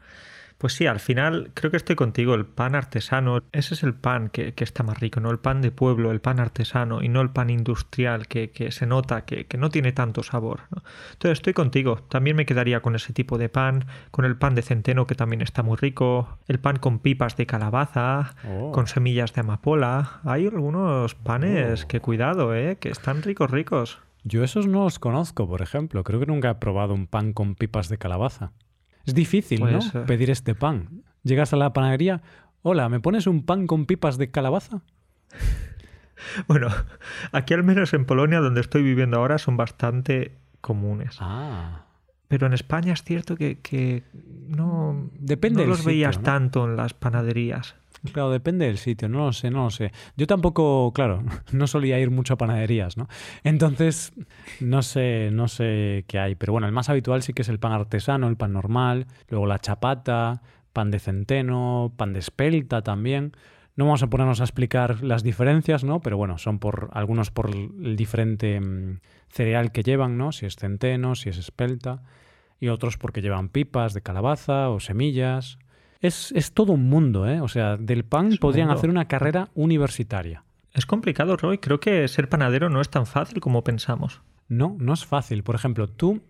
pues 0.60 0.74
sí, 0.74 0.86
al 0.86 1.00
final 1.00 1.52
creo 1.54 1.70
que 1.70 1.78
estoy 1.78 1.96
contigo. 1.96 2.34
El 2.34 2.44
pan 2.44 2.74
artesano, 2.74 3.42
ese 3.50 3.72
es 3.72 3.82
el 3.82 3.94
pan 3.94 4.28
que, 4.28 4.52
está 4.58 4.82
más 4.82 5.00
rico, 5.00 5.18
¿no? 5.18 5.30
El 5.30 5.38
pan 5.38 5.62
de 5.62 5.70
pueblo, 5.70 6.10
el 6.10 6.20
pan 6.20 6.38
artesano 6.38 7.02
y 7.02 7.08
no 7.08 7.22
el 7.22 7.30
pan 7.30 7.48
industrial 7.48 8.28
que, 8.28 8.68
se 8.70 8.84
nota 8.84 9.24
que, 9.24 9.46
no 9.56 9.70
tiene 9.70 9.92
tanto 9.92 10.22
sabor. 10.22 10.64
Entonces 11.12 11.38
estoy 11.38 11.54
contigo. 11.54 12.02
También 12.10 12.36
me 12.36 12.44
quedaría 12.44 12.80
con 12.80 12.94
ese 12.94 13.14
tipo 13.14 13.38
de 13.38 13.48
pan, 13.48 13.86
con 14.10 14.26
el 14.26 14.36
pan 14.36 14.54
de 14.54 14.60
centeno 14.60 15.06
que 15.06 15.14
también 15.14 15.40
está 15.40 15.62
muy 15.62 15.78
rico, 15.78 16.36
el 16.46 16.58
pan 16.58 16.76
con 16.76 16.98
pipas 16.98 17.38
de 17.38 17.46
calabaza, 17.46 18.34
oh. 18.46 18.70
con 18.70 18.86
semillas 18.86 19.32
de 19.32 19.40
amapola. 19.40 20.20
Hay 20.24 20.46
algunos 20.46 21.14
panes 21.14 21.84
oh. 21.84 21.88
que 21.88 22.00
cuidado, 22.00 22.54
¿eh? 22.54 22.76
Que 22.78 22.90
están 22.90 23.22
ricos, 23.22 23.50
ricos. 23.50 23.98
Yo 24.24 24.44
esos 24.44 24.66
no 24.66 24.84
los 24.84 24.98
conozco, 24.98 25.48
por 25.48 25.62
ejemplo. 25.62 26.04
Creo 26.04 26.20
que 26.20 26.26
nunca 26.26 26.50
he 26.50 26.54
probado 26.56 26.92
un 26.92 27.06
pan 27.06 27.32
con 27.32 27.54
pipas 27.54 27.88
de 27.88 27.96
calabaza. 27.96 28.52
Es 29.06 29.14
difícil, 29.14 29.60
¿no? 29.60 29.80
Pedir 30.06 30.30
este 30.30 30.54
pan. 30.54 31.02
Llegas 31.22 31.52
a 31.52 31.56
la 31.56 31.72
panadería, 31.72 32.22
hola, 32.62 32.88
¿me 32.88 33.00
pones 33.00 33.26
un 33.26 33.44
pan 33.44 33.66
con 33.66 33.86
pipas 33.86 34.18
de 34.18 34.30
calabaza? 34.30 34.82
Bueno, 36.46 36.68
aquí 37.32 37.54
al 37.54 37.64
menos 37.64 37.94
en 37.94 38.04
Polonia, 38.04 38.40
donde 38.40 38.60
estoy 38.60 38.82
viviendo 38.82 39.16
ahora, 39.16 39.38
son 39.38 39.56
bastante 39.56 40.36
comunes. 40.60 41.16
Ah. 41.18 41.86
Pero 42.28 42.46
en 42.46 42.52
España 42.52 42.92
es 42.92 43.02
cierto 43.02 43.36
que, 43.36 44.04
no, 44.46 45.10
Depende 45.18 45.64
no 45.64 45.70
los 45.70 45.84
veías 45.84 46.22
tanto 46.22 46.64
en 46.64 46.76
las 46.76 46.94
panaderías. 46.94 47.74
Claro, 48.12 48.30
depende 48.30 48.66
del 48.66 48.78
sitio, 48.78 49.08
no 49.08 49.26
lo 49.26 49.32
sé, 49.32 49.50
no 49.50 49.64
lo 49.64 49.70
sé. 49.70 49.92
Yo 50.16 50.26
tampoco, 50.26 50.92
claro, 50.94 51.22
no 51.52 51.66
solía 51.66 51.98
ir 52.00 52.10
mucho 52.10 52.34
a 52.34 52.38
panaderías, 52.38 52.96
¿no? 52.96 53.08
Entonces, 53.44 54.12
no 54.60 54.82
sé, 54.82 55.30
no 55.32 55.48
sé 55.48 56.04
qué 56.08 56.18
hay. 56.18 56.34
Pero 56.34 56.52
bueno, 56.52 56.66
el 56.66 56.72
más 56.72 56.88
habitual 56.88 57.22
sí 57.22 57.34
que 57.34 57.42
es 57.42 57.48
el 57.50 57.58
pan 57.58 57.72
artesano, 57.72 58.28
el 58.28 58.36
pan 58.36 58.54
normal, 58.54 59.06
luego 59.28 59.46
la 59.46 59.58
chapata, 59.58 60.40
pan 60.72 60.90
de 60.90 60.98
centeno, 60.98 61.92
pan 61.96 62.14
de 62.14 62.20
espelta 62.20 62.82
también. 62.82 63.32
No 63.76 63.84
vamos 63.84 64.02
a 64.02 64.08
ponernos 64.08 64.40
a 64.40 64.44
explicar 64.44 65.02
las 65.02 65.22
diferencias, 65.22 65.84
¿no? 65.84 66.00
Pero 66.00 66.16
bueno, 66.16 66.38
son 66.38 66.58
por 66.58 66.90
algunos 66.92 67.30
por 67.30 67.50
el 67.50 67.96
diferente 67.96 68.60
mm, 68.60 69.00
cereal 69.28 69.72
que 69.72 69.82
llevan, 69.82 70.16
¿no? 70.16 70.32
Si 70.32 70.46
es 70.46 70.56
centeno, 70.56 71.14
si 71.14 71.28
es 71.28 71.38
espelta, 71.38 72.02
y 72.58 72.68
otros 72.68 72.96
porque 72.98 73.22
llevan 73.22 73.48
pipas 73.48 73.94
de 73.94 74.02
calabaza 74.02 74.70
o 74.70 74.80
semillas. 74.80 75.58
Es, 76.00 76.52
todo 76.54 76.72
un 76.72 76.88
mundo, 76.88 77.28
¿eh? 77.28 77.40
O 77.40 77.48
sea, 77.48 77.76
del 77.76 78.04
pan 78.04 78.36
podrían 78.40 78.70
hacer 78.70 78.88
una 78.88 79.06
carrera 79.06 79.50
universitaria. 79.54 80.44
Es 80.72 80.86
complicado, 80.86 81.36
Roy. 81.36 81.58
Creo 81.58 81.78
que 81.78 82.08
ser 82.08 82.28
panadero 82.28 82.70
no 82.70 82.80
es 82.80 82.88
tan 82.88 83.04
fácil 83.04 83.40
como 83.40 83.64
pensamos. 83.64 84.22
No, 84.48 84.76
no 84.78 84.94
es 84.94 85.04
fácil. 85.04 85.42
Por 85.42 85.56
ejemplo, 85.56 85.88
tú, 85.88 86.22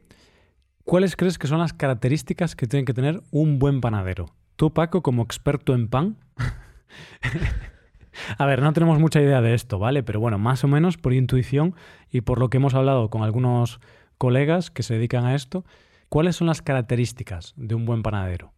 ¿cuáles 0.84 1.14
crees 1.14 1.38
que 1.38 1.46
son 1.46 1.60
las 1.60 1.72
características 1.72 2.56
que 2.56 2.66
tiene 2.66 2.84
que 2.84 2.94
tener 2.94 3.22
un 3.30 3.60
buen 3.60 3.80
panadero? 3.80 4.34
Tú, 4.56 4.72
Paco, 4.72 5.02
como 5.02 5.22
experto 5.22 5.74
en 5.74 5.88
pan. 5.88 6.16
A 8.38 8.46
ver, 8.46 8.62
no 8.62 8.72
tenemos 8.72 8.98
mucha 8.98 9.20
idea 9.20 9.40
de 9.40 9.54
esto, 9.54 9.78
¿vale? 9.78 10.02
Pero 10.02 10.18
bueno, 10.18 10.38
más 10.38 10.64
o 10.64 10.68
menos 10.68 10.96
por 10.96 11.12
intuición 11.12 11.76
y 12.10 12.22
por 12.22 12.40
lo 12.40 12.50
que 12.50 12.56
hemos 12.56 12.74
hablado 12.74 13.08
con 13.08 13.22
algunos 13.22 13.80
colegas 14.18 14.70
que 14.70 14.82
se 14.82 14.94
dedican 14.94 15.26
a 15.26 15.36
esto, 15.36 15.64
¿cuáles 16.08 16.36
son 16.36 16.48
las 16.48 16.60
características 16.60 17.54
de 17.56 17.76
un 17.76 17.86
buen 17.86 18.02
panadero? 18.02 18.52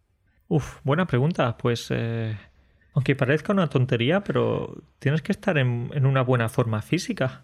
Uf, 0.47 0.79
buena 0.83 1.05
pregunta. 1.07 1.57
Pues, 1.57 1.87
eh, 1.89 2.37
aunque 2.93 3.15
parezca 3.15 3.53
una 3.53 3.67
tontería, 3.67 4.23
pero 4.23 4.83
tienes 4.99 5.21
que 5.21 5.31
estar 5.31 5.57
en, 5.57 6.05
una 6.05 6.21
buena 6.21 6.49
forma 6.49 6.81
física. 6.81 7.43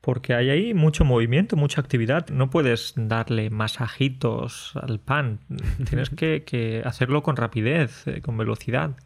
Porque 0.00 0.34
hay 0.34 0.50
ahí 0.50 0.74
mucho 0.74 1.04
movimiento, 1.04 1.56
mucha 1.56 1.80
actividad. 1.80 2.28
No 2.28 2.50
puedes 2.50 2.94
darle 2.96 3.50
masajitos 3.50 4.72
al 4.74 4.98
pan. 4.98 5.40
Tienes 5.88 6.10
que, 6.10 6.42
que 6.44 6.82
hacerlo 6.84 7.22
con 7.22 7.36
rapidez, 7.36 8.06
eh, 8.08 8.20
con 8.20 8.36
velocidad. 8.36 8.96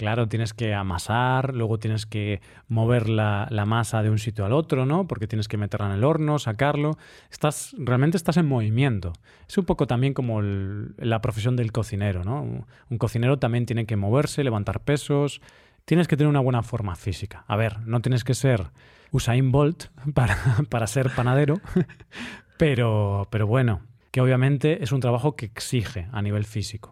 Claro, 0.00 0.28
tienes 0.28 0.54
que 0.54 0.72
amasar, 0.72 1.54
luego 1.54 1.78
tienes 1.78 2.06
que 2.06 2.40
mover 2.68 3.10
la, 3.10 3.46
masa 3.66 4.02
de 4.02 4.08
un 4.08 4.18
sitio 4.18 4.46
al 4.46 4.54
otro, 4.54 4.86
¿no? 4.86 5.06
Porque 5.06 5.26
tienes 5.26 5.46
que 5.46 5.58
meterla 5.58 5.88
en 5.88 5.92
el 5.92 6.04
horno, 6.04 6.38
sacarlo. 6.38 6.96
Estás, 7.30 7.76
realmente 7.76 8.16
estás 8.16 8.38
en 8.38 8.46
movimiento. 8.46 9.12
Es 9.46 9.58
un 9.58 9.66
poco 9.66 9.86
también 9.86 10.14
como 10.14 10.40
la 10.40 11.20
profesión 11.20 11.54
del 11.54 11.70
cocinero, 11.70 12.24
¿no? 12.24 12.64
Un 12.88 12.96
cocinero 12.96 13.38
también 13.38 13.66
tiene 13.66 13.84
que 13.84 13.96
moverse, 13.96 14.42
levantar 14.42 14.80
pesos. 14.80 15.42
Tienes 15.84 16.08
que 16.08 16.16
tener 16.16 16.30
una 16.30 16.40
buena 16.40 16.62
forma 16.62 16.96
física. 16.96 17.44
A 17.46 17.56
ver, 17.56 17.80
no 17.80 18.00
tienes 18.00 18.24
que 18.24 18.32
ser 18.32 18.70
Usain 19.10 19.52
Bolt 19.52 19.88
para, 20.14 20.38
para 20.70 20.86
ser 20.86 21.10
panadero, 21.14 21.60
pero, 22.56 23.28
pero 23.30 23.46
bueno, 23.46 23.82
que 24.12 24.22
obviamente 24.22 24.82
es 24.82 24.92
un 24.92 25.00
trabajo 25.00 25.36
que 25.36 25.44
exige 25.44 26.08
a 26.10 26.22
nivel 26.22 26.46
físico. 26.46 26.90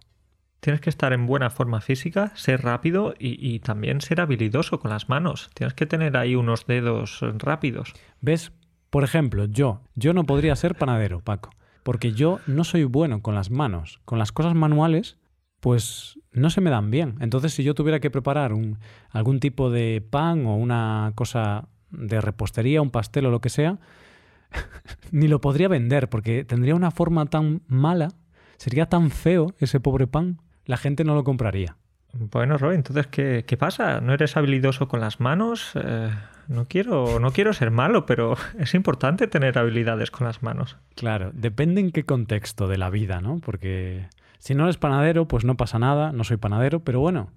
Tienes 0.61 0.81
que 0.81 0.91
estar 0.91 1.13
en 1.13 1.27
buena 1.27 1.51
forma 1.51 1.81
física, 1.81 2.33
ser 2.35 2.63
rápido 2.63 3.15
y, 3.19 3.61
también 3.61 4.01
ser 4.01 4.21
habilidoso 4.21 4.81
con 4.81 4.91
las 4.91 5.09
manos. 5.09 5.51
Tienes 5.55 5.75
que 5.75 5.87
tener 5.87 6.17
ahí 6.17 6.35
unos 6.35 6.67
dedos 6.67 7.21
rápidos. 7.39 7.93
¿Ves? 8.21 8.53
Por 8.91 9.05
ejemplo, 9.05 9.45
yo, 9.45 9.83
yo 9.95 10.15
no 10.15 10.25
podría 10.25 10.57
ser 10.57 10.75
panadero, 10.75 11.21
Paco, 11.21 11.51
porque 11.85 12.13
yo 12.13 12.41
no 12.47 12.65
soy 12.65 12.85
bueno 12.85 13.23
con 13.23 13.35
las 13.35 13.51
manos. 13.51 14.01
Con 14.05 14.19
las 14.19 14.33
cosas 14.33 14.55
manuales, 14.55 15.19
pues 15.61 16.19
no 16.33 16.51
se 16.51 16.61
me 16.61 16.71
dan 16.71 16.91
bien. 16.91 17.17
Entonces, 17.21 17.53
si 17.53 17.63
yo 17.63 17.75
tuviera 17.75 18.01
que 18.01 18.11
preparar 18.11 18.53
un, 18.53 18.79
algún 19.11 19.39
tipo 19.39 19.71
de 19.71 20.05
pan 20.09 20.45
o 20.47 20.57
una 20.57 21.13
cosa 21.15 21.69
de 21.91 22.21
repostería, 22.21 22.83
un 22.83 22.91
pastel 22.91 23.27
o 23.27 23.31
lo 23.31 23.41
que 23.41 23.51
sea, 23.51 23.79
ni 25.13 25.29
lo 25.29 25.41
podría 25.41 25.69
vender 25.69 26.09
porque 26.09 26.45
tendría 26.45 26.75
una 26.75 26.91
forma 26.91 27.27
tan 27.27 27.63
mala, 27.69 28.09
sería 28.57 28.87
tan 28.87 29.11
feo 29.11 29.55
ese 29.59 29.79
pobre 29.79 30.07
pan 30.09 30.41
la 30.69 30.77
gente 30.77 31.03
no 31.03 31.17
lo 31.17 31.25
compraría. 31.25 31.77
Bueno, 32.13 32.59
Roy, 32.59 32.77
entonces, 32.77 33.07
¿qué, 33.07 33.57
pasa? 33.59 34.01
¿No 34.01 34.13
eres 34.13 34.37
habilidoso 34.37 34.87
con 34.87 35.01
las 35.01 35.19
manos? 35.19 35.73
Eh, 35.75 36.11
no, 36.47 36.67
quiero, 36.67 37.19
no 37.21 37.33
quiero 37.33 37.53
ser 37.55 37.71
malo, 37.71 38.07
pero 38.07 38.37
es 38.59 38.75
importante 38.75 39.27
tener 39.27 39.59
habilidades 39.59 40.11
con 40.11 40.27
las 40.27 40.43
manos. 40.43 40.77
Claro, 40.95 41.31
depende 41.33 41.81
en 41.81 41.91
qué 41.91 42.05
contexto 42.05 42.69
de 42.69 42.77
la 42.77 42.91
vida, 42.91 43.21
¿no? 43.21 43.39
Porque 43.39 44.09
si 44.39 44.55
no 44.55 44.65
eres 44.65 44.77
panadero, 44.77 45.27
pues 45.27 45.45
no 45.45 45.57
pasa 45.57 45.79
nada, 45.79 46.13
no 46.13 46.23
soy 46.23 46.37
panadero, 46.37 46.81
pero 46.81 47.01
bueno, 47.01 47.31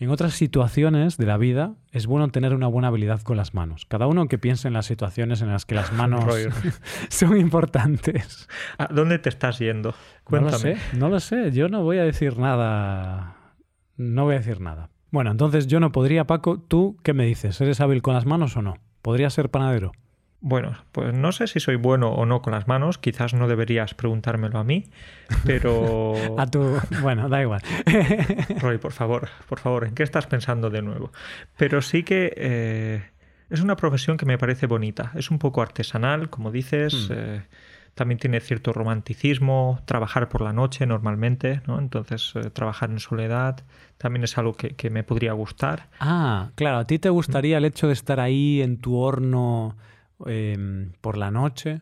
en 0.00 0.10
otras 0.10 0.32
situaciones 0.32 1.18
de 1.18 1.26
la 1.26 1.36
vida 1.36 1.74
es 1.92 2.06
bueno 2.06 2.28
tener 2.28 2.54
una 2.54 2.66
buena 2.66 2.88
habilidad 2.88 3.20
con 3.20 3.36
las 3.36 3.52
manos. 3.52 3.84
Cada 3.86 4.06
uno 4.06 4.28
que 4.28 4.38
piense 4.38 4.66
en 4.66 4.74
las 4.74 4.86
situaciones 4.86 5.42
en 5.42 5.48
las 5.48 5.66
que 5.66 5.74
las 5.74 5.92
manos 5.94 6.24
son 7.10 7.36
importantes. 7.36 8.48
¿A 8.78 8.86
dónde 8.86 9.18
te 9.18 9.28
estás 9.28 9.58
yendo? 9.58 9.94
Cuéntame. 10.24 10.50
No 10.50 10.58
lo 10.58 10.58
sé, 10.58 10.96
no 10.96 11.08
lo 11.10 11.20
sé. 11.20 11.52
Yo 11.52 11.68
no 11.68 11.82
voy 11.82 11.98
a 11.98 12.04
decir 12.04 12.38
nada. 12.38 13.36
No 13.98 14.24
voy 14.24 14.36
a 14.36 14.38
decir 14.38 14.60
nada. 14.60 14.88
Bueno, 15.10 15.30
entonces 15.30 15.66
yo 15.66 15.80
no 15.80 15.92
podría, 15.92 16.26
Paco. 16.26 16.58
¿Tú 16.58 16.96
qué 17.02 17.12
me 17.12 17.26
dices? 17.26 17.60
¿Eres 17.60 17.80
hábil 17.80 18.00
con 18.00 18.14
las 18.14 18.24
manos 18.24 18.56
o 18.56 18.62
no? 18.62 18.78
¿Podría 19.02 19.28
ser 19.28 19.50
panadero? 19.50 19.92
Bueno, 20.42 20.78
pues 20.92 21.12
no 21.12 21.32
sé 21.32 21.46
si 21.46 21.60
soy 21.60 21.76
bueno 21.76 22.08
o 22.12 22.24
no 22.24 22.40
con 22.40 22.54
las 22.54 22.66
manos, 22.66 22.96
quizás 22.96 23.34
no 23.34 23.46
deberías 23.46 23.92
preguntármelo 23.92 24.58
a 24.58 24.64
mí, 24.64 24.86
pero... 25.44 26.14
a 26.38 26.46
tu... 26.46 26.80
Bueno, 27.02 27.28
da 27.28 27.42
igual. 27.42 27.60
Roy, 28.60 28.78
por 28.78 28.92
favor, 28.92 29.28
por 29.48 29.58
favor, 29.58 29.86
¿en 29.86 29.94
qué 29.94 30.02
estás 30.02 30.26
pensando 30.26 30.70
de 30.70 30.80
nuevo? 30.80 31.12
Pero 31.58 31.82
sí 31.82 32.04
que 32.04 32.32
eh, 32.36 33.02
es 33.50 33.60
una 33.60 33.76
profesión 33.76 34.16
que 34.16 34.24
me 34.24 34.38
parece 34.38 34.66
bonita, 34.66 35.12
es 35.14 35.30
un 35.30 35.38
poco 35.38 35.60
artesanal, 35.60 36.30
como 36.30 36.50
dices, 36.50 37.10
hmm. 37.10 37.12
eh, 37.14 37.42
también 37.94 38.18
tiene 38.18 38.40
cierto 38.40 38.72
romanticismo, 38.72 39.82
trabajar 39.84 40.30
por 40.30 40.40
la 40.40 40.54
noche 40.54 40.86
normalmente, 40.86 41.60
¿no? 41.66 41.78
Entonces, 41.78 42.32
eh, 42.36 42.48
trabajar 42.48 42.90
en 42.90 42.98
soledad 42.98 43.62
también 43.98 44.24
es 44.24 44.38
algo 44.38 44.54
que, 44.54 44.70
que 44.70 44.88
me 44.88 45.04
podría 45.04 45.34
gustar. 45.34 45.90
Ah, 46.00 46.48
claro, 46.54 46.78
a 46.78 46.86
ti 46.86 46.98
te 46.98 47.10
gustaría 47.10 47.58
el 47.58 47.66
hecho 47.66 47.88
de 47.88 47.92
estar 47.92 48.20
ahí 48.20 48.62
en 48.62 48.78
tu 48.78 48.96
horno 48.96 49.76
Em, 50.26 50.92
por 51.00 51.16
la 51.16 51.30
noche. 51.30 51.80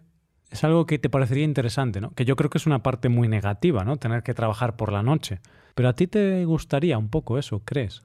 Es 0.51 0.65
algo 0.65 0.87
que 0.87 0.99
te 0.99 1.11
parecería 1.11 1.45
interesante, 1.45 2.01
¿no? 2.01 2.13
Que 2.13 2.25
yo 2.25 2.37
creo 2.37 2.51
que 2.51 2.59
es 2.59 2.67
una 2.67 2.83
parte 2.83 3.09
muy 3.09 3.29
negativa, 3.29 3.85
¿no? 3.85 3.97
Tener 3.97 4.23
que 4.23 4.35
trabajar 4.35 4.77
por 4.77 4.93
la 4.93 5.03
noche. 5.03 5.41
Pero 5.75 5.89
a 5.89 5.93
ti 5.93 6.07
te 6.07 6.45
gustaría 6.45 6.97
un 6.99 7.11
poco 7.11 7.39
eso, 7.39 7.63
¿crees? 7.65 8.03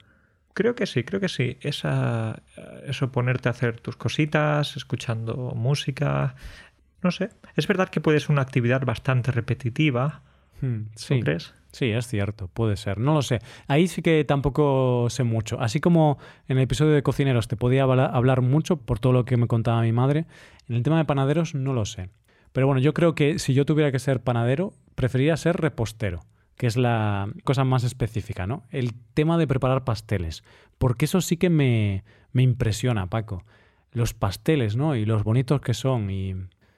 Creo 0.52 0.74
que 0.74 0.86
sí, 0.86 1.04
creo 1.04 1.20
que 1.20 1.28
sí. 1.28 1.56
Esa, 1.62 2.42
eso 2.86 3.10
ponerte 3.10 3.48
a 3.48 3.52
hacer 3.52 3.80
tus 3.80 3.96
cositas, 3.96 4.76
escuchando 4.76 5.52
música. 5.56 6.34
No 7.02 7.10
sé. 7.10 7.30
Es 7.56 7.66
verdad 7.66 7.88
que 7.88 8.00
puede 8.00 8.20
ser 8.20 8.32
una 8.32 8.42
actividad 8.42 8.84
bastante 8.84 9.32
repetitiva. 9.32 10.22
Hmm, 10.64 10.88
sí. 10.94 11.20
crees? 11.20 11.54
Sí, 11.72 11.90
es 11.90 12.06
cierto, 12.06 12.48
puede 12.48 12.76
ser. 12.76 12.98
No 12.98 13.14
lo 13.14 13.22
sé. 13.22 13.40
Ahí 13.66 13.88
sí 13.88 14.00
que 14.00 14.24
tampoco 14.24 15.08
sé 15.10 15.24
mucho. 15.24 15.60
Así 15.60 15.80
como 15.80 16.18
en 16.46 16.56
el 16.58 16.62
episodio 16.62 16.92
de 16.92 17.02
cocineros 17.02 17.48
te 17.48 17.56
podía 17.56 17.82
hablar 17.82 18.42
mucho 18.42 18.76
por 18.76 19.00
todo 19.00 19.12
lo 19.12 19.24
que 19.24 19.36
me 19.36 19.48
contaba 19.48 19.82
mi 19.82 19.90
madre, 19.90 20.26
en 20.68 20.76
el 20.76 20.82
tema 20.84 20.98
de 20.98 21.04
panaderos 21.04 21.54
no 21.54 21.72
lo 21.72 21.84
sé. 21.84 22.10
Pero 22.52 22.68
bueno, 22.68 22.80
yo 22.80 22.94
creo 22.94 23.16
que 23.16 23.40
si 23.40 23.54
yo 23.54 23.66
tuviera 23.66 23.90
que 23.90 23.98
ser 23.98 24.22
panadero, 24.22 24.72
preferiría 24.94 25.36
ser 25.36 25.56
repostero, 25.56 26.20
que 26.56 26.68
es 26.68 26.76
la 26.76 27.28
cosa 27.42 27.64
más 27.64 27.82
específica, 27.82 28.46
¿no? 28.46 28.62
El 28.70 28.94
tema 29.14 29.36
de 29.36 29.48
preparar 29.48 29.82
pasteles. 29.82 30.44
Porque 30.78 31.06
eso 31.06 31.20
sí 31.20 31.36
que 31.36 31.50
me, 31.50 32.04
me 32.32 32.42
impresiona, 32.42 33.08
Paco. 33.08 33.44
Los 33.90 34.14
pasteles, 34.14 34.76
¿no? 34.76 34.94
Y 34.94 35.04
los 35.04 35.24
bonitos 35.24 35.60
que 35.60 35.74
son 35.74 36.08
y 36.10 36.36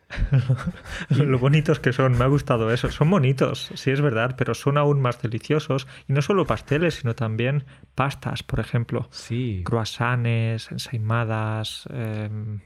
Lo 1.09 1.38
bonitos 1.38 1.81
que 1.81 1.92
son, 1.92 2.16
me 2.16 2.25
ha 2.25 2.29
gustado 2.29 2.73
eso. 2.73 2.90
Son 2.90 3.11
bonitos, 3.11 3.71
sí 3.75 3.90
es 3.90 4.01
verdad, 4.01 4.35
pero 4.37 4.55
son 4.55 4.79
aún 4.79 5.01
más 5.01 5.21
deliciosos. 5.21 5.87
Y 6.09 6.12
no 6.12 6.23
solo 6.23 6.47
pasteles, 6.47 6.95
sino 6.97 7.14
también 7.14 7.64
pastas, 7.95 8.42
por 8.42 8.61
ejemplo. 8.61 9.09
Sí. 9.11 9.62
Croissants, 9.64 10.71
ensaimadas, 10.71 11.88
em, 11.90 12.61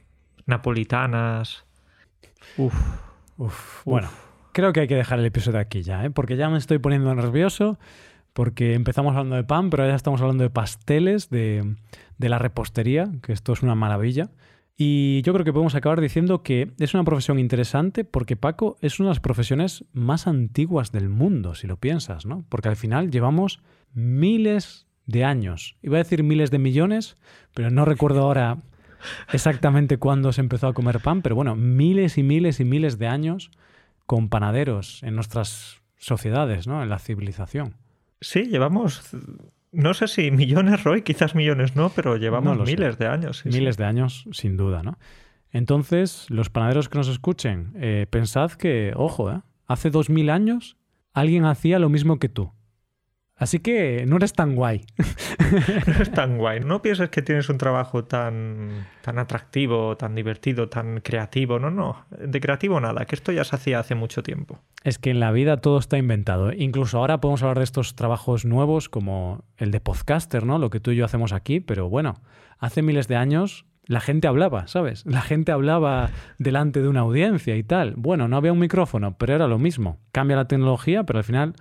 napolitanas. 0.45 1.65
Uf. 2.57 2.75
Uf. 3.37 3.83
Bueno, 3.85 4.09
creo 4.51 4.71
que 4.73 4.81
hay 4.81 4.87
que 4.87 4.95
dejar 4.95 5.19
el 5.19 5.25
episodio 5.25 5.59
aquí 5.59 5.81
ya, 5.81 6.05
¿eh? 6.05 6.11
porque 6.11 6.35
ya 6.35 6.49
me 6.49 6.57
estoy 6.57 6.79
poniendo 6.79 7.13
nervioso. 7.15 7.79
Porque 8.33 8.75
empezamos 8.75 9.11
hablando 9.11 9.35
de 9.35 9.43
pan, 9.43 9.69
pero 9.69 9.85
ya 9.85 9.93
estamos 9.93 10.21
hablando 10.21 10.45
de 10.45 10.49
pasteles, 10.49 11.29
de, 11.29 11.75
de 12.17 12.29
la 12.29 12.39
repostería, 12.39 13.09
que 13.21 13.33
esto 13.33 13.51
es 13.51 13.61
una 13.61 13.75
maravilla. 13.75 14.29
Y 14.77 15.21
yo 15.21 15.33
creo 15.33 15.45
que 15.45 15.53
podemos 15.53 15.75
acabar 15.75 16.01
diciendo 16.01 16.41
que 16.41 16.71
es 16.79 16.93
una 16.93 17.03
profesión 17.03 17.37
interesante 17.37 18.03
porque 18.03 18.35
Paco 18.35 18.77
es 18.81 18.99
una 18.99 19.09
de 19.09 19.11
las 19.11 19.19
profesiones 19.19 19.85
más 19.93 20.27
antiguas 20.27 20.91
del 20.91 21.09
mundo, 21.09 21.55
si 21.55 21.67
lo 21.67 21.77
piensas, 21.77 22.25
¿no? 22.25 22.45
Porque 22.49 22.69
al 22.69 22.75
final 22.75 23.11
llevamos 23.11 23.61
miles 23.93 24.87
de 25.05 25.23
años. 25.23 25.75
Iba 25.81 25.97
a 25.97 26.03
decir 26.03 26.23
miles 26.23 26.51
de 26.51 26.59
millones, 26.59 27.15
pero 27.53 27.69
no 27.69 27.85
recuerdo 27.85 28.21
ahora 28.21 28.57
exactamente 29.33 29.97
cuándo 29.97 30.31
se 30.31 30.41
empezó 30.41 30.67
a 30.67 30.73
comer 30.73 30.99
pan, 30.99 31.21
pero 31.21 31.35
bueno, 31.35 31.55
miles 31.55 32.17
y 32.17 32.23
miles 32.23 32.59
y 32.59 32.65
miles 32.65 32.97
de 32.97 33.07
años 33.07 33.51
con 34.05 34.29
panaderos 34.29 35.03
en 35.03 35.15
nuestras 35.15 35.81
sociedades, 35.97 36.67
¿no? 36.67 36.81
En 36.81 36.89
la 36.89 36.99
civilización. 36.99 37.75
Sí, 38.19 38.45
llevamos 38.45 39.01
no 39.71 39.93
sé 39.93 40.07
si 40.07 40.31
millones, 40.31 40.83
Roy, 40.83 41.01
quizás 41.01 41.35
millones 41.35 41.75
no, 41.75 41.89
pero 41.89 42.17
llevamos 42.17 42.57
miles 42.65 42.97
de 42.97 43.07
años. 43.07 43.45
miles 43.45 43.77
de 43.77 43.85
años, 43.85 44.25
sin 44.31 44.57
duda, 44.57 44.83
¿no? 44.83 44.97
Entonces, 45.51 46.25
los 46.29 46.49
panaderos 46.49 46.89
que 46.89 46.97
nos 46.97 47.07
escuchen, 47.07 47.73
eh, 47.75 48.07
pensad 48.09 48.51
que, 48.51 48.93
ojo, 48.95 49.31
¿eh? 49.31 49.41
hace 49.67 49.89
dos 49.89 50.09
mil 50.09 50.29
años 50.29 50.77
alguien 51.13 51.45
hacía 51.45 51.79
lo 51.79 51.89
mismo 51.89 52.19
que 52.19 52.29
tú. 52.29 52.51
Así 53.41 53.57
que 53.57 54.05
no 54.07 54.17
eres 54.17 54.33
tan 54.33 54.55
guay. 54.55 54.85
no 55.87 55.93
eres 55.95 56.11
tan 56.11 56.37
guay. 56.37 56.59
No 56.59 56.83
pienses 56.83 57.09
que 57.09 57.23
tienes 57.23 57.49
un 57.49 57.57
trabajo 57.57 58.03
tan, 58.03 58.85
tan 59.01 59.17
atractivo, 59.17 59.97
tan 59.97 60.13
divertido, 60.13 60.69
tan 60.69 60.99
creativo. 61.01 61.57
No, 61.57 61.71
no. 61.71 62.05
De 62.11 62.39
creativo 62.39 62.79
nada, 62.79 63.05
que 63.05 63.15
esto 63.15 63.31
ya 63.31 63.43
se 63.43 63.55
hacía 63.55 63.79
hace 63.79 63.95
mucho 63.95 64.21
tiempo. 64.21 64.59
Es 64.83 64.99
que 64.99 65.09
en 65.09 65.19
la 65.19 65.31
vida 65.31 65.57
todo 65.57 65.79
está 65.79 65.97
inventado. 65.97 66.53
Incluso 66.53 66.99
ahora 66.99 67.19
podemos 67.19 67.41
hablar 67.41 67.57
de 67.57 67.63
estos 67.63 67.95
trabajos 67.95 68.45
nuevos 68.45 68.89
como 68.89 69.43
el 69.57 69.71
de 69.71 69.79
podcaster, 69.79 70.45
¿no? 70.45 70.59
Lo 70.59 70.69
que 70.69 70.79
tú 70.79 70.91
y 70.91 70.97
yo 70.97 71.05
hacemos 71.05 71.33
aquí, 71.33 71.61
pero 71.61 71.89
bueno, 71.89 72.21
hace 72.59 72.83
miles 72.83 73.07
de 73.07 73.15
años 73.15 73.65
la 73.87 74.01
gente 74.01 74.27
hablaba, 74.27 74.67
¿sabes? 74.67 75.03
La 75.07 75.21
gente 75.21 75.51
hablaba 75.51 76.11
delante 76.37 76.83
de 76.83 76.89
una 76.89 76.99
audiencia 76.99 77.55
y 77.55 77.63
tal. 77.63 77.95
Bueno, 77.97 78.27
no 78.27 78.37
había 78.37 78.53
un 78.53 78.59
micrófono, 78.59 79.17
pero 79.17 79.33
era 79.33 79.47
lo 79.47 79.57
mismo. 79.57 79.97
Cambia 80.11 80.37
la 80.37 80.47
tecnología, 80.47 81.05
pero 81.05 81.17
al 81.17 81.25
final 81.25 81.55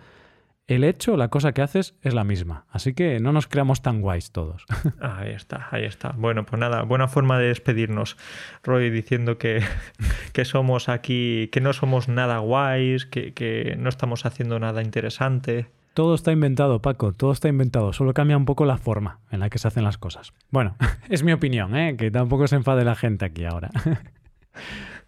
el 0.71 0.85
hecho, 0.85 1.17
la 1.17 1.29
cosa 1.29 1.53
que 1.53 1.63
haces 1.63 1.97
es 2.01 2.15
la 2.15 2.23
misma. 2.23 2.65
Así 2.71 2.95
que 2.95 3.19
no 3.19 3.33
nos 3.33 3.49
creamos 3.49 3.83
tan 3.83 4.01
guays 4.01 4.31
todos. 4.31 4.65
Ahí 5.01 5.33
está, 5.33 5.69
ahí 5.73 5.85
está. 5.85 6.15
Bueno, 6.17 6.47
pues 6.47 6.61
nada, 6.61 6.83
buena 6.83 7.09
forma 7.09 7.39
de 7.39 7.49
despedirnos. 7.49 8.17
Roy 8.63 8.89
diciendo 8.91 9.37
que, 9.37 9.63
que 10.33 10.45
somos 10.45 10.89
aquí, 10.89 11.49
que 11.53 11.61
no 11.61 11.73
somos 11.73 12.09
nada 12.09 12.39
guays, 12.39 13.05
que, 13.05 13.35
que 13.35 13.75
no 13.79 13.89
estamos 13.89 14.25
haciendo 14.27 14.61
nada 14.61 14.83
interesante. 14.83 15.67
Todo 15.93 16.15
está 16.15 16.31
inventado, 16.31 16.81
Paco, 16.81 17.13
todo 17.13 17.33
está 17.33 17.49
inventado, 17.49 17.93
solo 17.93 18.15
cambia 18.15 18.37
un 18.37 18.45
poco 18.45 18.65
la 18.65 18.79
forma 18.79 19.19
en 19.33 19.41
la 19.41 19.51
que 19.51 19.59
se 19.59 19.67
hacen 19.67 19.83
las 19.83 19.99
cosas. 19.99 20.33
Bueno, 20.51 20.77
es 21.09 21.25
mi 21.25 21.33
opinión, 21.33 21.75
¿eh? 21.75 21.97
que 21.97 22.13
tampoco 22.13 22.47
se 22.47 22.55
enfade 22.57 22.85
la 22.85 22.95
gente 22.95 23.25
aquí 23.25 23.45
ahora. 23.45 23.71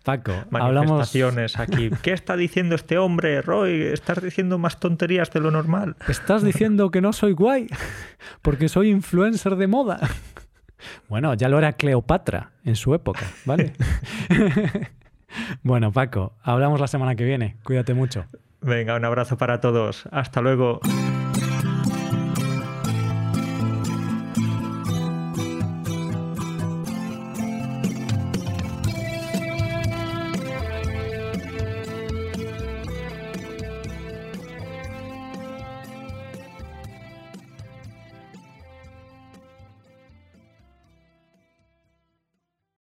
Paco, 0.03 0.33
manifestaciones 0.51 1.59
aquí. 1.59 1.91
¿Qué 2.03 2.13
está 2.13 2.37
diciendo 2.37 2.75
este 2.75 2.99
hombre, 2.99 3.43
Roy? 3.43 3.83
¿Estás 3.83 4.23
diciendo 4.23 4.59
más 4.59 4.81
tonterías 4.81 5.31
de 5.31 5.41
lo 5.41 5.51
normal? 5.51 5.97
¿Estás 6.09 6.43
diciendo 6.43 6.91
que 6.91 7.01
no 7.01 7.13
soy 7.13 7.33
guay? 7.33 7.69
Porque 8.43 8.69
soy 8.69 8.91
influencer 8.91 9.57
de 9.57 9.67
moda. 9.67 10.01
Bueno, 11.09 11.35
ya 11.35 11.49
lo 11.49 11.59
era 11.59 11.75
Cleopatra 11.75 12.51
en 12.65 12.75
su 12.75 12.93
época, 12.95 13.25
¿vale? 13.45 13.73
bueno, 15.63 15.93
Paco, 15.93 16.35
hablamos 16.43 16.81
la 16.81 16.89
semana 16.89 17.15
que 17.15 17.25
viene. 17.25 17.57
Cuídate 17.63 17.95
mucho. 17.95 18.27
Venga, 18.61 18.97
un 18.97 19.05
abrazo 19.05 19.37
para 19.39 19.61
todos. 19.61 20.09
Hasta 20.11 20.41
luego. 20.41 20.81